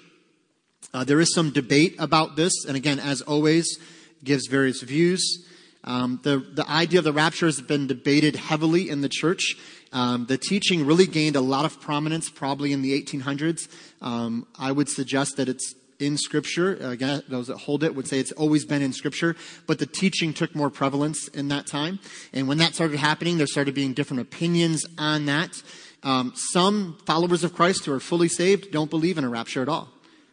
[0.94, 3.80] Uh, there is some debate about this, and again, as always,
[4.24, 5.46] gives various views.
[5.84, 9.56] Um, the, the idea of the rapture has been debated heavily in the church.
[9.94, 13.68] Um, the teaching really gained a lot of prominence probably in the 1800s.
[14.02, 16.76] Um, I would suggest that it's in Scripture.
[16.76, 20.34] Again, those that hold it would say it's always been in Scripture, but the teaching
[20.34, 22.00] took more prevalence in that time.
[22.34, 25.62] And when that started happening, there started being different opinions on that.
[26.04, 29.70] Um, some followers of Christ who are fully saved don't believe in a rapture at
[29.70, 29.90] all.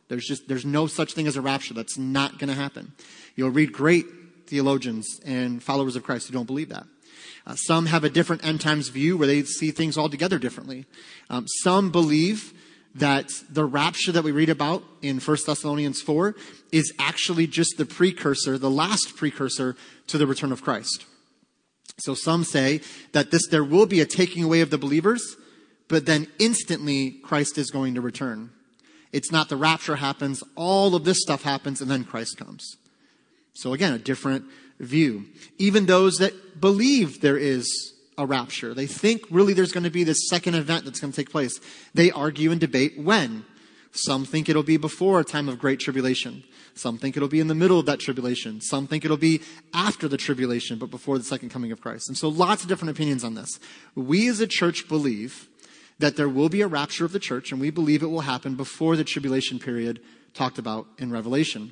[0.09, 1.75] There's just there's no such thing as a rapture.
[1.75, 2.93] That's not going to happen.
[3.37, 4.05] You'll read great
[4.47, 6.87] theologians and followers of Christ who don't believe that.
[7.47, 10.87] Uh, some have a different end times view where they see things altogether differently.
[11.29, 12.55] Um, some believe
[12.95, 16.35] that the rapture that we read about in 1 Thessalonians 4
[16.73, 19.77] is actually just the precursor, the last precursor
[20.07, 21.05] to the return of Christ.
[21.99, 22.81] So some say
[23.13, 25.37] that this, there will be a taking away of the believers,
[25.89, 28.51] but then instantly Christ is going to return.
[29.13, 32.77] It's not the rapture happens, all of this stuff happens, and then Christ comes.
[33.55, 34.45] So again, a different
[34.81, 35.27] view.
[35.59, 40.05] Even those that believe there is a rapture, they think really there's going to be
[40.05, 41.61] this second event that's going to take place.
[41.95, 43.45] They argue and debate when.
[43.93, 46.43] Some think it'll be before a time of great tribulation.
[46.75, 48.61] Some think it'll be in the middle of that tribulation.
[48.61, 49.41] Some think it'll be
[49.73, 52.09] after the tribulation, but before the second coming of Christ.
[52.09, 53.61] And so lots of different opinions on this.
[53.95, 55.49] We as a church believe
[56.01, 58.57] that there will be a rapture of the church, and we believe it will happen
[58.57, 60.01] before the tribulation period
[60.35, 61.71] talked about in Revelation.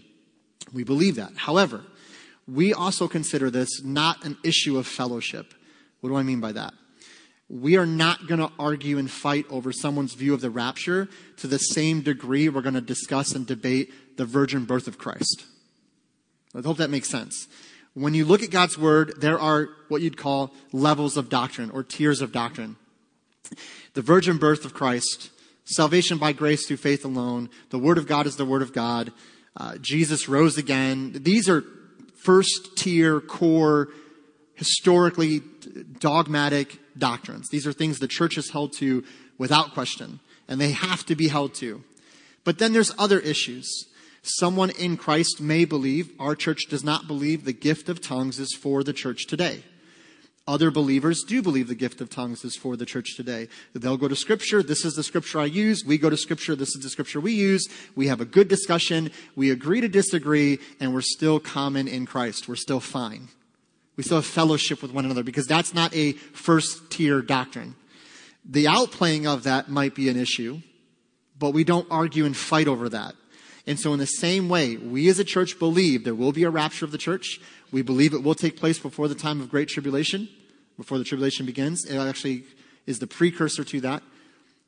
[0.73, 1.33] We believe that.
[1.35, 1.83] However,
[2.47, 5.55] we also consider this not an issue of fellowship.
[6.01, 6.75] What do I mean by that?
[7.49, 11.47] We are not going to argue and fight over someone's view of the rapture to
[11.47, 15.45] the same degree we're going to discuss and debate the virgin birth of Christ.
[16.55, 17.49] I hope that makes sense.
[17.95, 21.83] When you look at God's word, there are what you'd call levels of doctrine or
[21.83, 22.77] tiers of doctrine.
[23.93, 25.31] The virgin birth of Christ,
[25.65, 29.13] salvation by grace through faith alone, the word of God is the word of God,
[29.57, 31.13] uh, Jesus rose again.
[31.21, 31.63] These are
[32.25, 33.89] first tier, core,
[34.55, 35.41] historically
[35.99, 37.49] dogmatic doctrines.
[37.49, 39.05] These are things the church has held to
[39.39, 41.83] without question, and they have to be held to.
[42.45, 43.87] But then there's other issues.
[44.23, 48.57] Someone in Christ may believe, our church does not believe the gift of tongues is
[48.61, 49.65] for the church today.
[50.47, 53.49] Other believers do believe the gift of tongues is for the church today.
[53.75, 54.61] They'll go to scripture.
[54.61, 55.85] This is the scripture I use.
[55.87, 56.57] We go to scripture.
[56.57, 57.69] This is the scripture we use.
[57.95, 59.13] We have a good discussion.
[59.37, 62.49] We agree to disagree and we're still common in Christ.
[62.49, 63.29] We're still fine.
[63.97, 67.77] We still have fellowship with one another because that's not a first tier doctrine.
[68.45, 70.61] The outplaying of that might be an issue,
[71.39, 73.15] but we don't argue and fight over that.
[73.67, 76.51] And so in the same way, we as a church believe there will be a
[76.51, 77.39] rapture of the church.
[77.73, 80.29] We believe it will take place before the time of great tribulation,
[80.77, 81.85] before the tribulation begins.
[81.87, 82.45] It actually
[82.87, 84.03] is the precursor to that.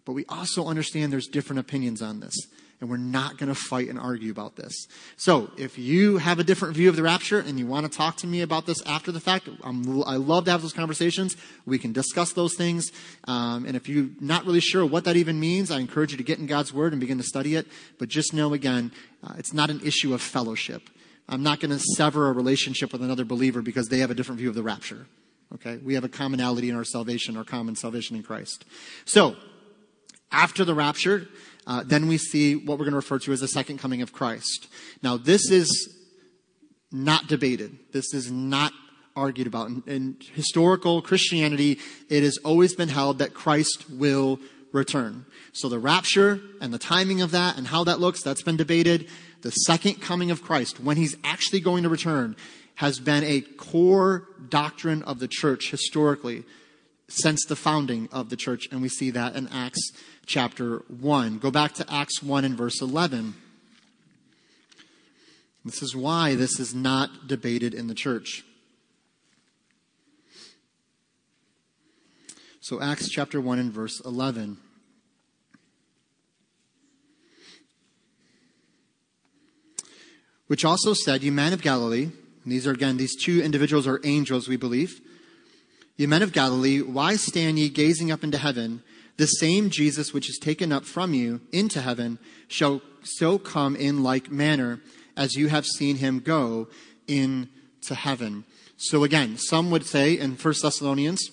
[0.05, 2.35] But we also understand there's different opinions on this.
[2.81, 4.89] And we're not going to fight and argue about this.
[5.17, 8.17] So, if you have a different view of the rapture and you want to talk
[8.17, 11.37] to me about this after the fact, I'm, i love to have those conversations.
[11.65, 12.91] We can discuss those things.
[13.27, 16.25] Um, and if you're not really sure what that even means, I encourage you to
[16.25, 17.67] get in God's Word and begin to study it.
[17.99, 20.91] But just know again, uh, it's not an issue of fellowship.
[21.29, 24.39] I'm not going to sever a relationship with another believer because they have a different
[24.39, 25.07] view of the rapture.
[25.55, 25.79] Okay?
[25.79, 28.65] We have a commonality in our salvation, our common salvation in Christ.
[29.05, 29.37] So,
[30.31, 31.29] after the rapture,
[31.67, 34.13] uh, then we see what we're going to refer to as the second coming of
[34.13, 34.69] Christ.
[35.03, 35.97] Now, this is
[36.91, 37.79] not debated.
[37.93, 38.73] This is not
[39.17, 39.69] argued about.
[39.69, 44.41] In, in historical Christianity, it has always been held that Christ will
[44.73, 45.25] return.
[45.53, 49.09] So the rapture and the timing of that and how that looks, that's been debated
[49.45, 52.35] the second coming of Christ, when he's actually going to return,
[52.77, 56.45] has been a core doctrine of the church historically
[57.09, 58.67] since the founding of the church.
[58.73, 59.93] And we see that in Acts
[60.25, 61.39] chapter 1.
[61.41, 63.35] Go back to Acts 1 and verse 11.
[65.63, 68.45] This is why this is not debated in the church.
[72.61, 74.57] So, Acts chapter 1 and verse 11.
[80.47, 82.11] Which also said, You men of Galilee,
[82.43, 85.01] and these are again, these two individuals are angels, we believe.
[85.97, 88.83] You men of Galilee, why stand ye gazing up into heaven?
[89.17, 94.03] the same Jesus which is taken up from you into heaven shall so come in
[94.03, 94.81] like manner
[95.17, 96.69] as you have seen him go
[97.07, 98.45] into heaven.
[98.77, 101.31] So again, some would say in 1 Thessalonians,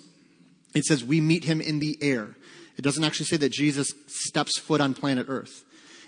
[0.75, 2.35] it says we meet him in the air.
[2.77, 5.63] It doesn't actually say that Jesus steps foot on planet Earth.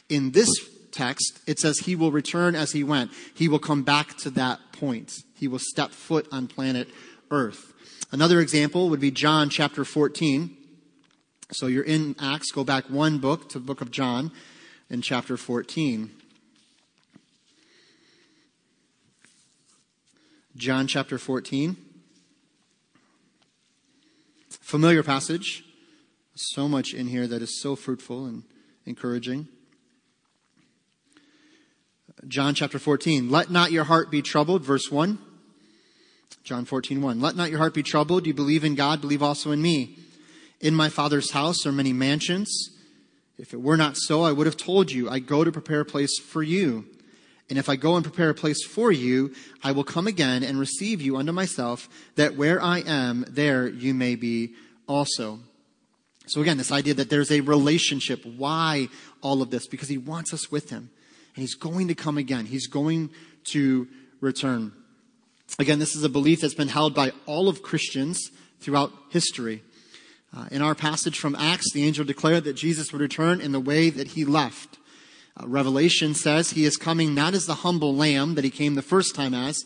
[0.10, 0.50] In this
[0.93, 3.12] text, it says he will return as he went.
[3.34, 5.23] He will come back to that point.
[5.36, 6.88] He will step foot on planet
[7.32, 7.73] Earth.
[8.12, 10.56] Another example would be John chapter 14.
[11.51, 14.32] So you're in Acts, go back one book to the book of John
[14.89, 16.12] in chapter 14.
[20.56, 21.75] John chapter 14.
[24.49, 25.63] Familiar passage.
[26.36, 28.43] So much in here that is so fruitful and
[28.86, 29.47] encouraging.
[32.27, 33.29] John chapter 14.
[33.29, 35.17] Let not your heart be troubled, verse 1.
[36.43, 37.21] John 14, 1.
[37.21, 38.25] Let not your heart be troubled.
[38.25, 39.97] You believe in God, believe also in me.
[40.59, 42.69] In my Father's house are many mansions.
[43.38, 45.86] If it were not so, I would have told you, I go to prepare a
[45.86, 46.86] place for you.
[47.49, 49.33] And if I go and prepare a place for you,
[49.63, 53.93] I will come again and receive you unto myself, that where I am, there you
[53.93, 54.53] may be
[54.88, 55.39] also.
[56.27, 58.25] So again, this idea that there's a relationship.
[58.25, 58.88] Why
[59.21, 59.67] all of this?
[59.67, 60.89] Because he wants us with him.
[61.36, 62.46] And he's going to come again.
[62.46, 63.10] He's going
[63.46, 63.88] to
[64.22, 64.72] return.
[65.60, 69.63] Again, this is a belief that's been held by all of Christians throughout history.
[70.36, 73.60] Uh, in our passage from Acts, the angel declared that Jesus would return in the
[73.60, 74.80] way that he left.
[75.39, 78.82] Uh, Revelation says he is coming not as the humble lamb that he came the
[78.82, 79.63] first time as,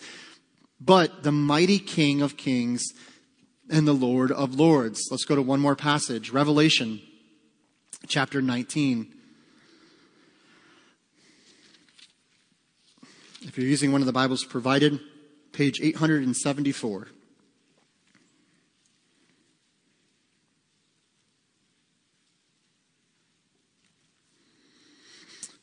[0.82, 2.84] but the mighty King of kings
[3.69, 5.08] and the Lord of lords.
[5.10, 6.32] Let's go to one more passage.
[6.32, 7.01] Revelation
[8.08, 9.13] chapter 19.
[13.47, 14.99] If you're using one of the Bibles provided,
[15.53, 17.07] page 874.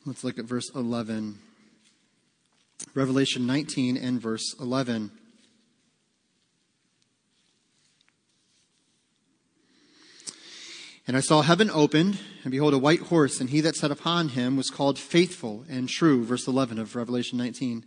[0.03, 1.37] Let's look at verse 11.
[2.95, 5.11] Revelation 19 and verse 11.
[11.07, 14.29] And I saw heaven opened, and behold, a white horse, and he that sat upon
[14.29, 16.23] him was called faithful and true.
[16.23, 17.85] Verse 11 of Revelation 19.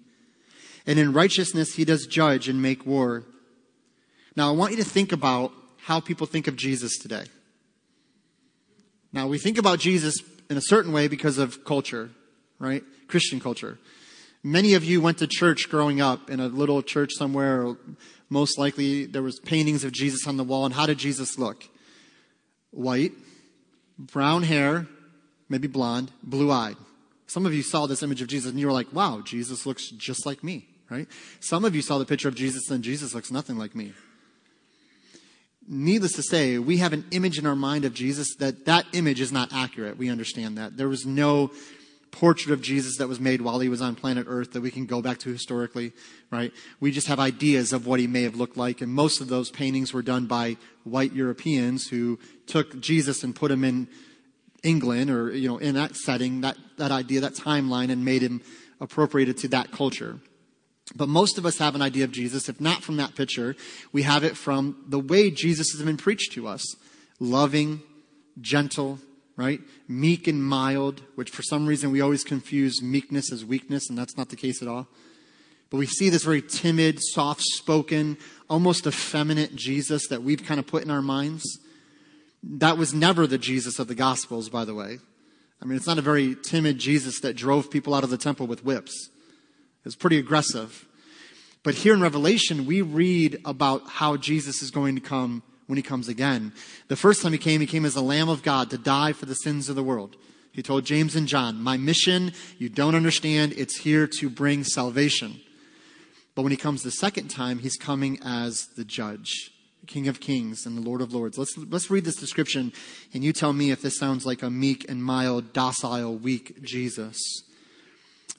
[0.87, 3.25] And in righteousness he does judge and make war.
[4.37, 5.53] Now, I want you to think about
[5.83, 7.25] how people think of Jesus today.
[9.13, 10.17] Now, we think about Jesus
[10.49, 12.11] in a certain way because of culture,
[12.61, 12.85] right?
[13.09, 13.79] Christian culture.
[14.45, 17.75] Many of you went to church growing up in a little church somewhere.
[18.31, 20.65] Most likely there was paintings of Jesus on the wall.
[20.67, 21.65] And how did Jesus look?
[22.71, 23.13] White,
[23.99, 24.87] brown hair,
[25.49, 26.77] maybe blonde, blue eyed.
[27.27, 29.91] Some of you saw this image of Jesus and you were like, wow, Jesus looks
[29.91, 31.07] just like me, right?
[31.41, 33.93] Some of you saw the picture of Jesus and Jesus looks nothing like me
[35.69, 39.21] needless to say, we have an image in our mind of Jesus that that image
[39.21, 39.99] is not accurate.
[39.99, 40.77] We understand that.
[40.77, 41.53] There was no
[42.11, 44.87] portrait of Jesus that was made while he was on planet Earth that we can
[44.87, 45.93] go back to historically,
[46.31, 46.53] right?
[46.81, 49.51] We just have ideas of what he may have looked like, and most of those
[49.51, 53.89] paintings were done by white Europeans who took Jesus and put him in
[54.63, 58.41] England or, you know, in that setting, that, that idea, that timeline, and made him
[58.81, 60.19] appropriated to that culture.
[60.97, 63.55] But most of us have an idea of Jesus, if not from that picture,
[63.93, 66.65] we have it from the way Jesus has been preached to us.
[67.21, 67.83] Loving,
[68.41, 68.99] gentle,
[69.37, 69.61] right?
[69.87, 74.17] Meek and mild, which for some reason we always confuse meekness as weakness, and that's
[74.17, 74.89] not the case at all.
[75.71, 78.17] But we see this very timid, soft spoken,
[78.49, 81.45] almost effeminate Jesus that we've kind of put in our minds.
[82.43, 84.99] That was never the Jesus of the Gospels, by the way.
[85.61, 88.47] I mean, it's not a very timid Jesus that drove people out of the temple
[88.47, 89.11] with whips.
[89.85, 90.87] It's pretty aggressive.
[91.63, 95.83] But here in Revelation, we read about how Jesus is going to come when he
[95.83, 96.53] comes again.
[96.89, 99.27] The first time he came, he came as the Lamb of God to die for
[99.27, 100.17] the sins of the world.
[100.53, 105.41] He told James and John, My mission, you don't understand, it's here to bring salvation.
[106.35, 109.53] But when he comes the second time, he's coming as the judge,
[109.89, 111.39] King of Kings and the Lord of Lords.
[111.39, 112.73] Let's, let's read this description,
[113.13, 117.19] and you tell me if this sounds like a meek and mild, docile, weak Jesus.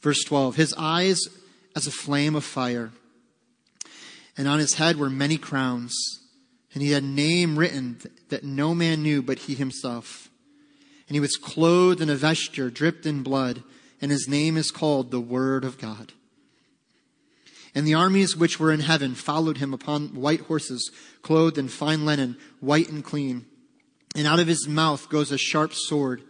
[0.02, 1.20] Verse 12 His eyes
[1.76, 2.92] as a flame of fire,
[4.38, 5.94] and on his head were many crowns,
[6.74, 10.30] and he had a name written that no man knew but he himself.
[11.08, 13.64] And he was clothed in a vesture dripped in blood,
[14.00, 16.14] and his name is called the Word of God.
[17.76, 20.92] And the armies which were in heaven followed him upon white horses,
[21.22, 23.46] clothed in fine linen, white and clean.
[24.16, 26.24] And out of his mouth goes a sharp sword,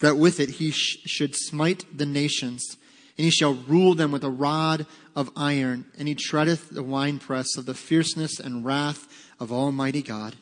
[0.00, 2.76] that with it he sh- should smite the nations
[3.18, 7.56] and he shall rule them with a rod of iron, and he treadeth the winepress
[7.56, 9.06] of the fierceness and wrath
[9.38, 10.36] of Almighty God.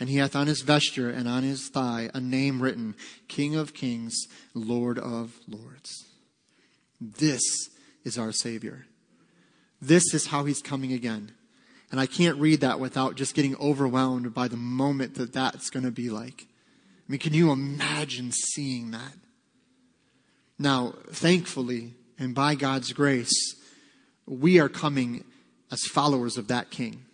[0.00, 2.96] and he hath on his vesture and on his thigh a name written
[3.28, 6.06] King of Kings, Lord of Lords.
[7.00, 7.42] This
[8.02, 8.86] is our Savior.
[9.82, 11.32] This is how he's coming again.
[11.90, 15.84] And I can't read that without just getting overwhelmed by the moment that that's going
[15.84, 16.46] to be like.
[16.46, 19.12] I mean, can you imagine seeing that?
[20.56, 23.56] Now, thankfully, and by God's grace,
[24.24, 25.24] we are coming
[25.72, 27.04] as followers of that king.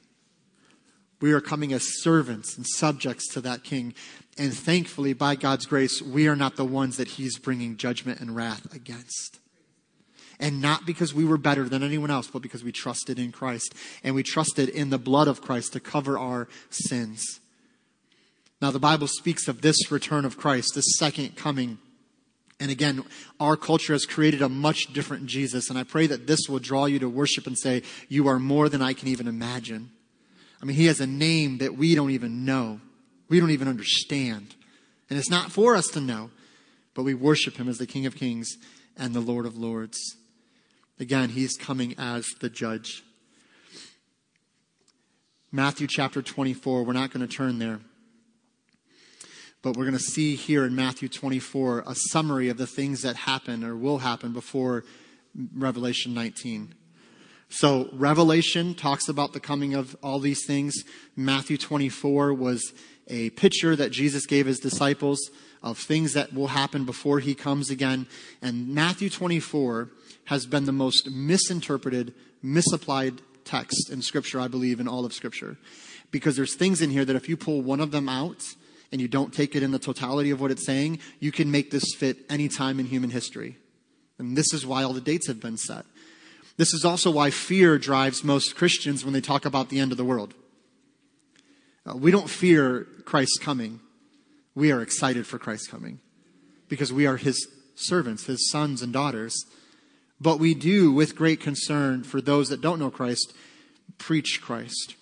[1.21, 3.95] We are coming as servants and subjects to that king.
[4.37, 8.37] And thankfully, by God's grace, we are not the ones that he's bringing judgment and
[8.37, 9.41] wrath against.
[10.41, 13.74] And not because we were better than anyone else, but because we trusted in Christ
[14.05, 17.41] and we trusted in the blood of Christ to cover our sins.
[18.61, 21.78] Now, the Bible speaks of this return of Christ, this second coming.
[22.61, 23.05] And again,
[23.39, 25.70] our culture has created a much different Jesus.
[25.70, 28.68] And I pray that this will draw you to worship and say, You are more
[28.68, 29.91] than I can even imagine.
[30.61, 32.80] I mean, he has a name that we don't even know.
[33.28, 34.57] We don't even understand.
[35.09, 36.30] And it's not for us to know,
[36.95, 38.57] but we worship him as the King of Kings
[38.97, 40.16] and the Lord of Lords.
[41.01, 43.05] Again, he's coming as the judge.
[45.53, 47.81] Matthew chapter 24, we're not going to turn there.
[49.63, 53.15] But we're going to see here in Matthew 24 a summary of the things that
[53.15, 54.85] happen or will happen before
[55.55, 56.75] Revelation 19.
[57.49, 60.75] So Revelation talks about the coming of all these things.
[61.17, 62.73] Matthew 24 was
[63.07, 65.31] a picture that Jesus gave his disciples
[65.63, 68.07] of things that will happen before he comes again.
[68.43, 69.91] And Matthew 24
[70.29, 72.12] has been the most misinterpreted,
[72.43, 75.57] misapplied text in Scripture, I believe, in all of Scripture.
[76.11, 78.45] Because there's things in here that if you pull one of them out
[78.93, 81.70] and you don't take it in the totality of what it's saying, you can make
[81.70, 83.57] this fit any time in human history.
[84.18, 85.87] And this is why all the dates have been set.
[86.59, 89.97] This is also why fear drives most Christians when they talk about the end of
[89.97, 90.35] the world.
[91.87, 93.81] Uh, we don't fear Christ's coming.
[94.55, 96.01] We are excited for Christ's coming
[96.68, 99.35] because we are his servants, his sons and daughters.
[100.21, 103.33] But we do, with great concern for those that don't know Christ,
[103.99, 104.97] preach Christ.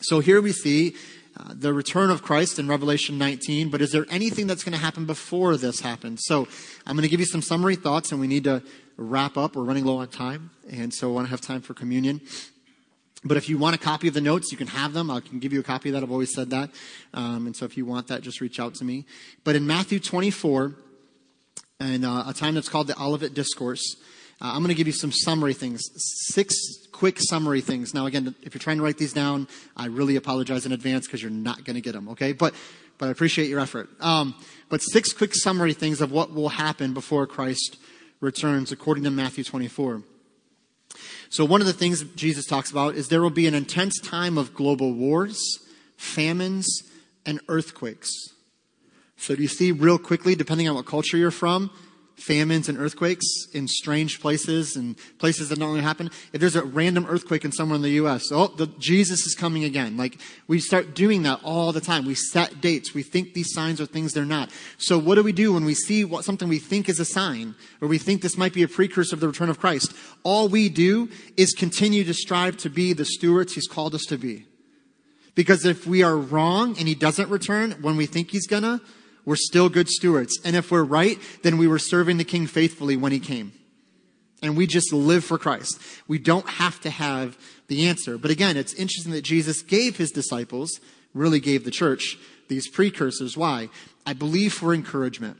[0.00, 0.96] So here we see
[1.36, 4.78] uh, the return of Christ in Revelation 19, but is there anything that's going to
[4.78, 6.22] happen before this happens?
[6.24, 6.48] So
[6.86, 8.62] I'm going to give you some summary thoughts, and we need to
[8.96, 9.56] wrap up.
[9.56, 12.20] We're running low on time, and so I want to have time for communion.
[13.24, 15.10] But if you want a copy of the notes, you can have them.
[15.10, 16.02] I can give you a copy of that.
[16.02, 16.70] I've always said that.
[17.14, 19.06] Um, and so if you want that, just reach out to me.
[19.44, 20.74] But in Matthew 24,
[21.80, 23.96] and uh, a time that's called the Olivet Discourse,
[24.44, 25.88] uh, I'm going to give you some summary things,
[26.34, 26.54] six
[26.92, 27.94] quick summary things.
[27.94, 31.22] Now, again, if you're trying to write these down, I really apologize in advance because
[31.22, 32.32] you're not going to get them, okay?
[32.32, 32.52] But,
[32.98, 33.88] but I appreciate your effort.
[34.02, 34.34] Um,
[34.68, 37.78] but six quick summary things of what will happen before Christ
[38.20, 40.02] returns according to Matthew 24.
[41.30, 44.36] So one of the things Jesus talks about is there will be an intense time
[44.36, 45.40] of global wars,
[45.96, 46.82] famines,
[47.24, 48.10] and earthquakes.
[49.16, 51.70] So do you see real quickly, depending on what culture you're from,
[52.16, 56.10] famines and earthquakes in strange places and places that normally happen.
[56.32, 59.64] If there's a random earthquake in somewhere in the U.S., oh, the, Jesus is coming
[59.64, 59.96] again.
[59.96, 62.06] Like we start doing that all the time.
[62.06, 62.94] We set dates.
[62.94, 64.50] We think these signs are things they're not.
[64.78, 67.54] So what do we do when we see what, something we think is a sign
[67.80, 69.94] or we think this might be a precursor of the return of Christ?
[70.22, 74.16] All we do is continue to strive to be the stewards He's called us to
[74.16, 74.46] be.
[75.34, 78.80] Because if we are wrong and He doesn't return when we think He's gonna,
[79.24, 80.38] we're still good stewards.
[80.44, 83.52] And if we're right, then we were serving the king faithfully when he came.
[84.42, 85.80] And we just live for Christ.
[86.06, 88.18] We don't have to have the answer.
[88.18, 90.80] But again, it's interesting that Jesus gave his disciples,
[91.14, 92.18] really gave the church,
[92.48, 93.36] these precursors.
[93.36, 93.70] Why?
[94.04, 95.38] I believe for encouragement.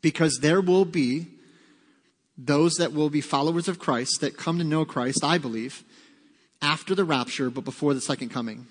[0.00, 1.28] Because there will be
[2.36, 5.84] those that will be followers of Christ that come to know Christ, I believe,
[6.60, 8.66] after the rapture, but before the second coming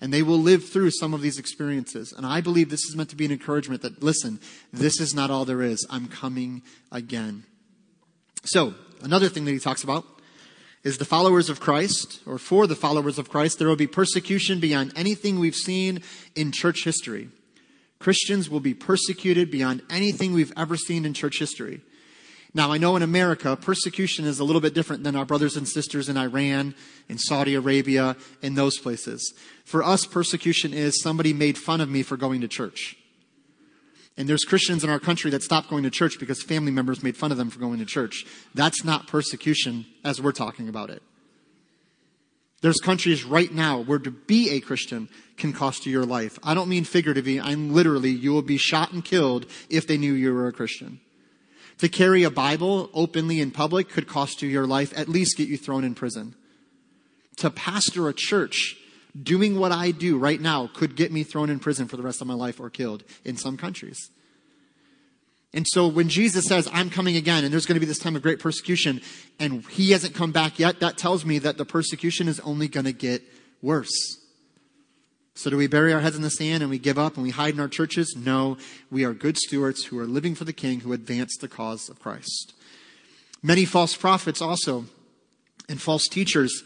[0.00, 2.12] and they will live through some of these experiences.
[2.12, 4.40] And I believe this is meant to be an encouragement that, listen,
[4.72, 5.86] this is not all there is.
[5.90, 7.44] I'm coming again.
[8.44, 10.04] So, another thing that he talks about
[10.84, 14.60] is the followers of Christ, or for the followers of Christ, there will be persecution
[14.60, 16.00] beyond anything we've seen
[16.36, 17.28] in church history.
[17.98, 21.80] Christians will be persecuted beyond anything we've ever seen in church history.
[22.56, 25.68] Now, I know in America, persecution is a little bit different than our brothers and
[25.68, 26.74] sisters in Iran,
[27.06, 29.34] in Saudi Arabia, in those places.
[29.66, 32.96] For us, persecution is somebody made fun of me for going to church.
[34.16, 37.14] And there's Christians in our country that stopped going to church because family members made
[37.14, 38.24] fun of them for going to church.
[38.54, 41.02] That's not persecution as we're talking about it.
[42.62, 46.38] There's countries right now where to be a Christian can cost you your life.
[46.42, 50.14] I don't mean figuratively, I'm literally, you will be shot and killed if they knew
[50.14, 51.00] you were a Christian.
[51.78, 55.48] To carry a Bible openly in public could cost you your life, at least get
[55.48, 56.34] you thrown in prison.
[57.36, 58.76] To pastor a church
[59.22, 62.20] Doing what I do right now could get me thrown in prison for the rest
[62.20, 64.10] of my life or killed in some countries.
[65.54, 68.14] And so when Jesus says, I'm coming again, and there's going to be this time
[68.14, 69.00] of great persecution,
[69.38, 72.84] and he hasn't come back yet, that tells me that the persecution is only going
[72.84, 73.22] to get
[73.62, 74.18] worse.
[75.36, 77.28] So do we bury our heads in the sand and we give up and we
[77.28, 78.16] hide in our churches?
[78.16, 78.56] No,
[78.90, 82.00] we are good stewards who are living for the king who advance the cause of
[82.00, 82.54] Christ.
[83.42, 84.86] Many false prophets also
[85.68, 86.62] and false teachers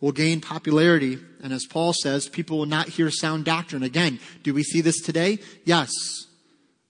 [0.00, 1.18] will gain popularity.
[1.42, 3.82] And as Paul says, people will not hear sound doctrine.
[3.82, 5.40] Again, do we see this today?
[5.64, 5.90] Yes.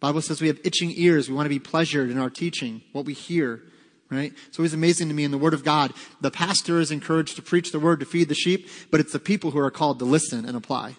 [0.00, 1.30] Bible says we have itching ears.
[1.30, 3.62] We want to be pleasured in our teaching, what we hear,
[4.10, 4.34] right?
[4.48, 5.94] It's always amazing to me in the Word of God.
[6.20, 9.18] The pastor is encouraged to preach the Word to feed the sheep, but it's the
[9.18, 10.96] people who are called to listen and apply.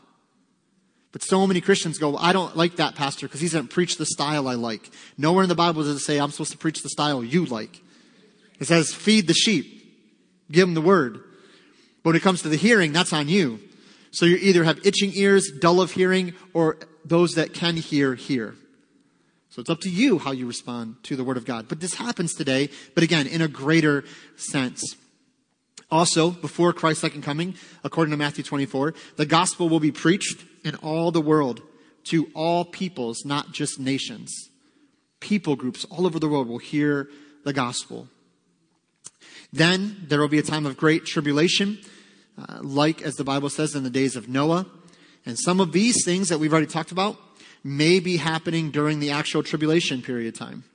[1.11, 4.05] But so many Christians go, I don't like that pastor because he doesn't preach the
[4.05, 4.89] style I like.
[5.17, 7.81] Nowhere in the Bible does it say I'm supposed to preach the style you like.
[8.59, 9.73] It says feed the sheep.
[10.51, 11.15] Give them the Word.
[12.03, 13.59] But when it comes to the hearing, that's on you.
[14.11, 18.55] So you either have itching ears, dull of hearing, or those that can hear, hear.
[19.49, 21.67] So it's up to you how you respond to the Word of God.
[21.67, 24.03] But this happens today, but again, in a greater
[24.35, 24.95] sense.
[25.89, 30.75] Also, before Christ's second coming, according to Matthew 24, the gospel will be preached in
[30.75, 31.61] all the world
[32.03, 34.49] to all peoples, not just nations.
[35.19, 37.09] People groups all over the world will hear
[37.43, 38.07] the gospel.
[39.51, 41.79] Then there will be a time of great tribulation,
[42.37, 44.65] uh, like as the Bible says in the days of Noah.
[45.25, 47.17] And some of these things that we've already talked about
[47.63, 50.65] may be happening during the actual tribulation period time.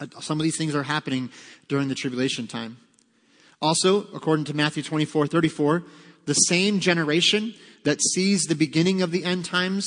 [0.00, 1.30] Uh, some of these things are happening
[1.68, 2.78] during the tribulation time.
[3.60, 5.82] Also, according to Matthew 24, 34,
[6.26, 7.54] the same generation
[7.84, 9.86] that sees the beginning of the end times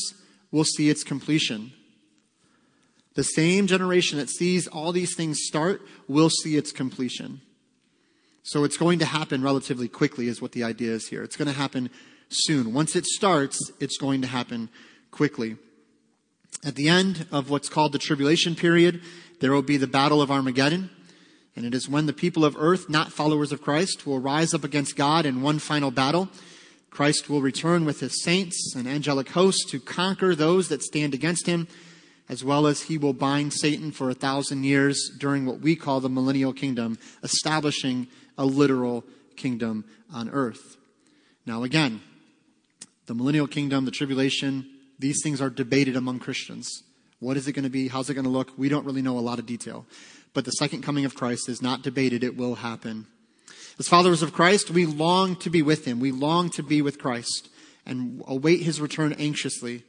[0.51, 1.71] will see its completion.
[3.15, 7.41] The same generation that sees all these things start will see its completion.
[8.43, 11.23] So it's going to happen relatively quickly, is what the idea is here.
[11.23, 11.89] It's going to happen
[12.29, 12.73] soon.
[12.73, 14.69] Once it starts, it's going to happen
[15.11, 15.57] quickly.
[16.65, 19.01] At the end of what's called the tribulation period,
[19.39, 20.89] there will be the battle of Armageddon.
[21.55, 24.63] And it is when the people of earth, not followers of Christ, will rise up
[24.63, 26.29] against God in one final battle.
[26.93, 31.47] Christ will return with his saints and angelic hosts to conquer those that stand against
[31.47, 31.67] him,
[32.29, 35.99] as well as he will bind Satan for a thousand years during what we call
[35.99, 39.03] the millennial kingdom, establishing a literal
[39.35, 40.77] kingdom on earth.
[41.47, 41.99] Now, again,
[43.07, 44.69] the millennial kingdom, the tribulation,
[44.99, 46.83] these things are debated among Christians.
[47.19, 47.87] What is it going to be?
[47.87, 48.51] How's it going to look?
[48.55, 49.87] We don't really know a lot of detail.
[50.35, 52.23] But the second coming of Christ is not debated.
[52.23, 53.07] It will happen.
[53.79, 55.99] As followers of Christ, we long to be with Him.
[55.99, 57.49] We long to be with Christ
[57.85, 59.83] and await His return anxiously.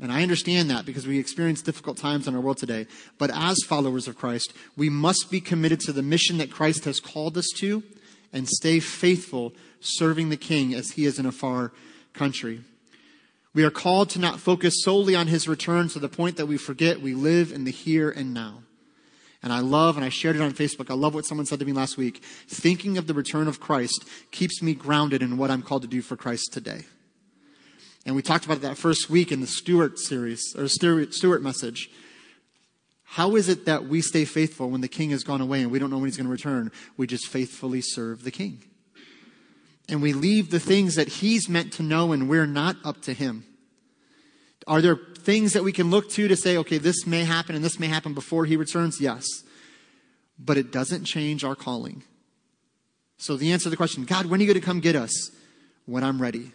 [0.00, 2.86] And I understand that because we experience difficult times in our world today.
[3.18, 7.00] But as followers of Christ, we must be committed to the mission that Christ has
[7.00, 7.82] called us to
[8.32, 11.72] and stay faithful serving the King as He is in a far
[12.12, 12.62] country.
[13.54, 16.56] We are called to not focus solely on his return to the point that we
[16.56, 18.63] forget we live in the here and now.
[19.44, 21.64] And I love, and I shared it on Facebook, I love what someone said to
[21.64, 22.24] me last week.
[22.48, 26.02] Thinking of the return of Christ keeps me grounded in what I'm called to do
[26.02, 26.86] for Christ today.
[28.04, 31.88] And we talked about that first week in the steward series, or steward message.
[33.04, 35.78] How is it that we stay faithful when the king has gone away and we
[35.78, 36.72] don't know when he's going to return?
[36.96, 38.64] We just faithfully serve the king
[39.88, 43.12] and we leave the things that He's meant to know and we're not up to
[43.12, 43.44] Him?
[44.66, 47.64] Are there things that we can look to to say, okay, this may happen and
[47.64, 49.00] this may happen before He returns?
[49.00, 49.24] Yes.
[50.38, 52.02] But it doesn't change our calling.
[53.16, 55.30] So the answer to the question, God, when are you going to come get us?
[55.86, 56.52] When I'm ready.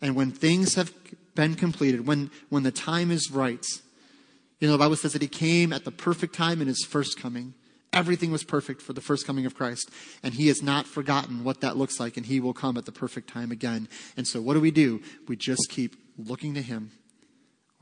[0.00, 0.92] And when things have
[1.34, 3.64] been completed, when, when the time is right.
[4.60, 7.18] You know, the Bible says that He came at the perfect time in His first
[7.20, 7.54] coming.
[7.92, 9.90] Everything was perfect for the first coming of Christ.
[10.22, 12.92] And he has not forgotten what that looks like, and he will come at the
[12.92, 13.86] perfect time again.
[14.16, 15.02] And so, what do we do?
[15.28, 16.92] We just keep looking to him.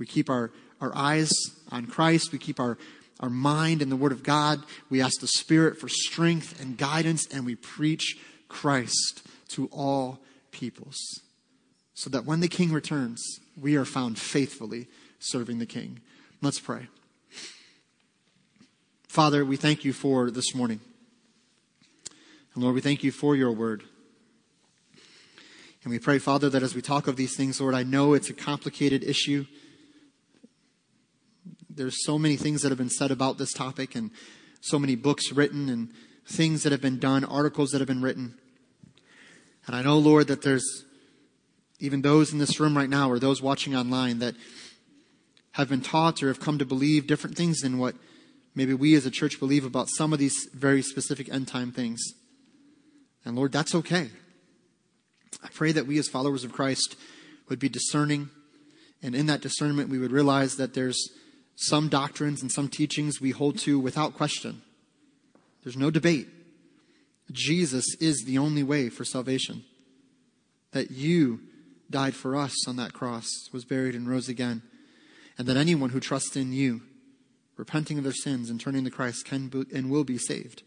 [0.01, 1.30] We keep our, our eyes
[1.70, 2.32] on Christ.
[2.32, 2.78] We keep our,
[3.20, 4.61] our mind in the Word of God.
[4.88, 10.18] We ask the Spirit for strength and guidance, and we preach Christ to all
[10.51, 10.96] peoples.
[11.94, 13.22] So that when the King returns,
[13.61, 14.88] we are found faithfully
[15.18, 16.01] serving the King.
[16.40, 16.88] Let's pray.
[19.07, 20.80] Father, we thank you for this morning.
[22.55, 23.82] And Lord, we thank you for your word.
[25.82, 28.30] And we pray, Father, that as we talk of these things, Lord, I know it's
[28.30, 29.44] a complicated issue.
[31.73, 34.11] There's so many things that have been said about this topic, and
[34.61, 35.93] so many books written, and
[36.27, 38.35] things that have been done, articles that have been written.
[39.66, 40.85] And I know, Lord, that there's
[41.79, 44.35] even those in this room right now, or those watching online, that
[45.53, 47.95] have been taught or have come to believe different things than what
[48.55, 52.01] maybe we as a church believe about some of these very specific end time things.
[53.25, 54.11] And Lord, that's okay.
[55.43, 56.97] I pray that we as followers of Christ
[57.49, 58.31] would be discerning,
[59.03, 61.11] and in that discernment, we would realize that there's
[61.61, 64.62] some doctrines and some teachings we hold to without question.
[65.62, 66.26] There's no debate.
[67.30, 69.62] Jesus is the only way for salvation.
[70.72, 71.40] That you
[71.90, 74.62] died for us on that cross, was buried, and rose again.
[75.36, 76.80] And that anyone who trusts in you,
[77.58, 80.62] repenting of their sins and turning to Christ, can be, and will be saved.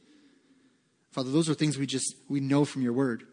[1.11, 3.23] Father, those are things we just we know from your word.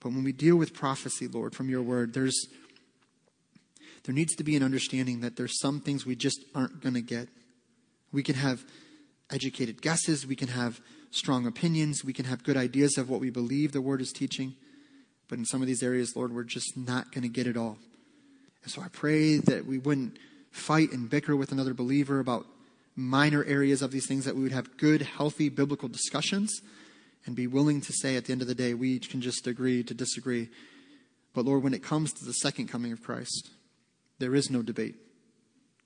[0.00, 2.48] But when we deal with prophecy, Lord, from your word, there's
[4.06, 7.00] there needs to be an understanding that there's some things we just aren't going to
[7.00, 7.28] get.
[8.12, 8.64] We can have
[9.30, 10.80] educated guesses, we can have
[11.10, 14.54] strong opinions, we can have good ideas of what we believe the word is teaching.
[15.28, 17.78] But in some of these areas, Lord, we're just not going to get it all.
[18.62, 20.18] And so I pray that we wouldn't
[20.52, 22.46] fight and bicker with another believer about
[22.94, 26.60] minor areas of these things, that we would have good, healthy biblical discussions
[27.26, 29.82] and be willing to say at the end of the day, we can just agree
[29.82, 30.48] to disagree.
[31.34, 33.50] But Lord, when it comes to the second coming of Christ,
[34.18, 34.96] there is no debate.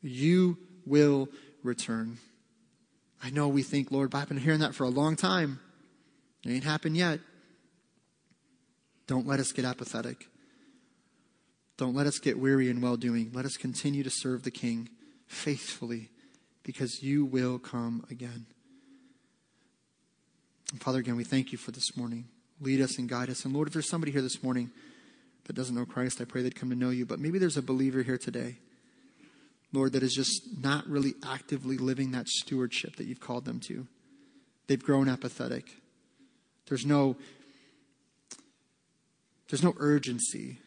[0.02, 1.28] You will
[1.62, 2.18] return.
[3.22, 5.60] I know we think, Lord, but I've been hearing that for a long time.
[6.44, 7.20] It ain't happened yet.
[9.06, 10.28] Don't let us get apathetic.
[11.76, 13.30] Don't let us get weary in well doing.
[13.32, 14.88] Let us continue to serve the King
[15.26, 16.10] faithfully
[16.62, 18.46] because you will come again.
[20.72, 22.26] And Father, again, we thank you for this morning.
[22.60, 23.44] Lead us and guide us.
[23.44, 24.70] And Lord, if there's somebody here this morning
[25.44, 27.06] that doesn't know Christ, I pray they'd come to know you.
[27.06, 28.58] But maybe there's a believer here today,
[29.72, 33.86] Lord, that is just not really actively living that stewardship that you've called them to.
[34.66, 35.76] They've grown apathetic.
[36.68, 37.16] There's no
[39.48, 40.60] there's no urgency.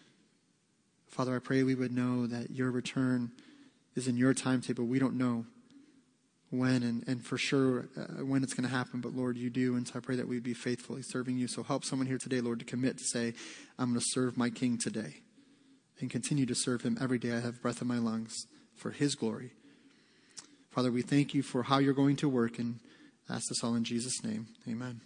[1.08, 3.32] Father, I pray we would know that your return
[3.96, 4.84] is in your timetable.
[4.84, 5.46] We don't know
[6.54, 9.76] when and, and for sure uh, when it's going to happen, but Lord, you do.
[9.76, 11.48] And so I pray that we'd be faithfully serving you.
[11.48, 13.34] So help someone here today, Lord, to commit to say,
[13.80, 15.16] I'm going to serve my King today
[16.00, 18.46] and continue to serve him every day I have breath in my lungs
[18.76, 19.52] for his glory.
[20.70, 22.80] Father, we thank you for how you're going to work and
[23.30, 24.48] ask this all in Jesus' name.
[24.70, 25.02] Amen.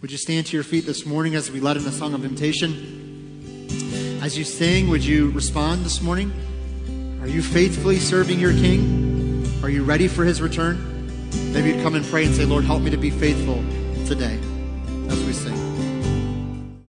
[0.00, 2.24] Would you stand to your feet this morning as we led in a song of
[2.24, 3.68] invitation?
[4.22, 6.32] As you sing, would you respond this morning?
[7.20, 9.11] Are you faithfully serving your King?
[9.62, 10.76] Are you ready for his return?
[11.52, 13.62] Maybe you'd come and pray and say, Lord, help me to be faithful
[14.06, 14.40] today.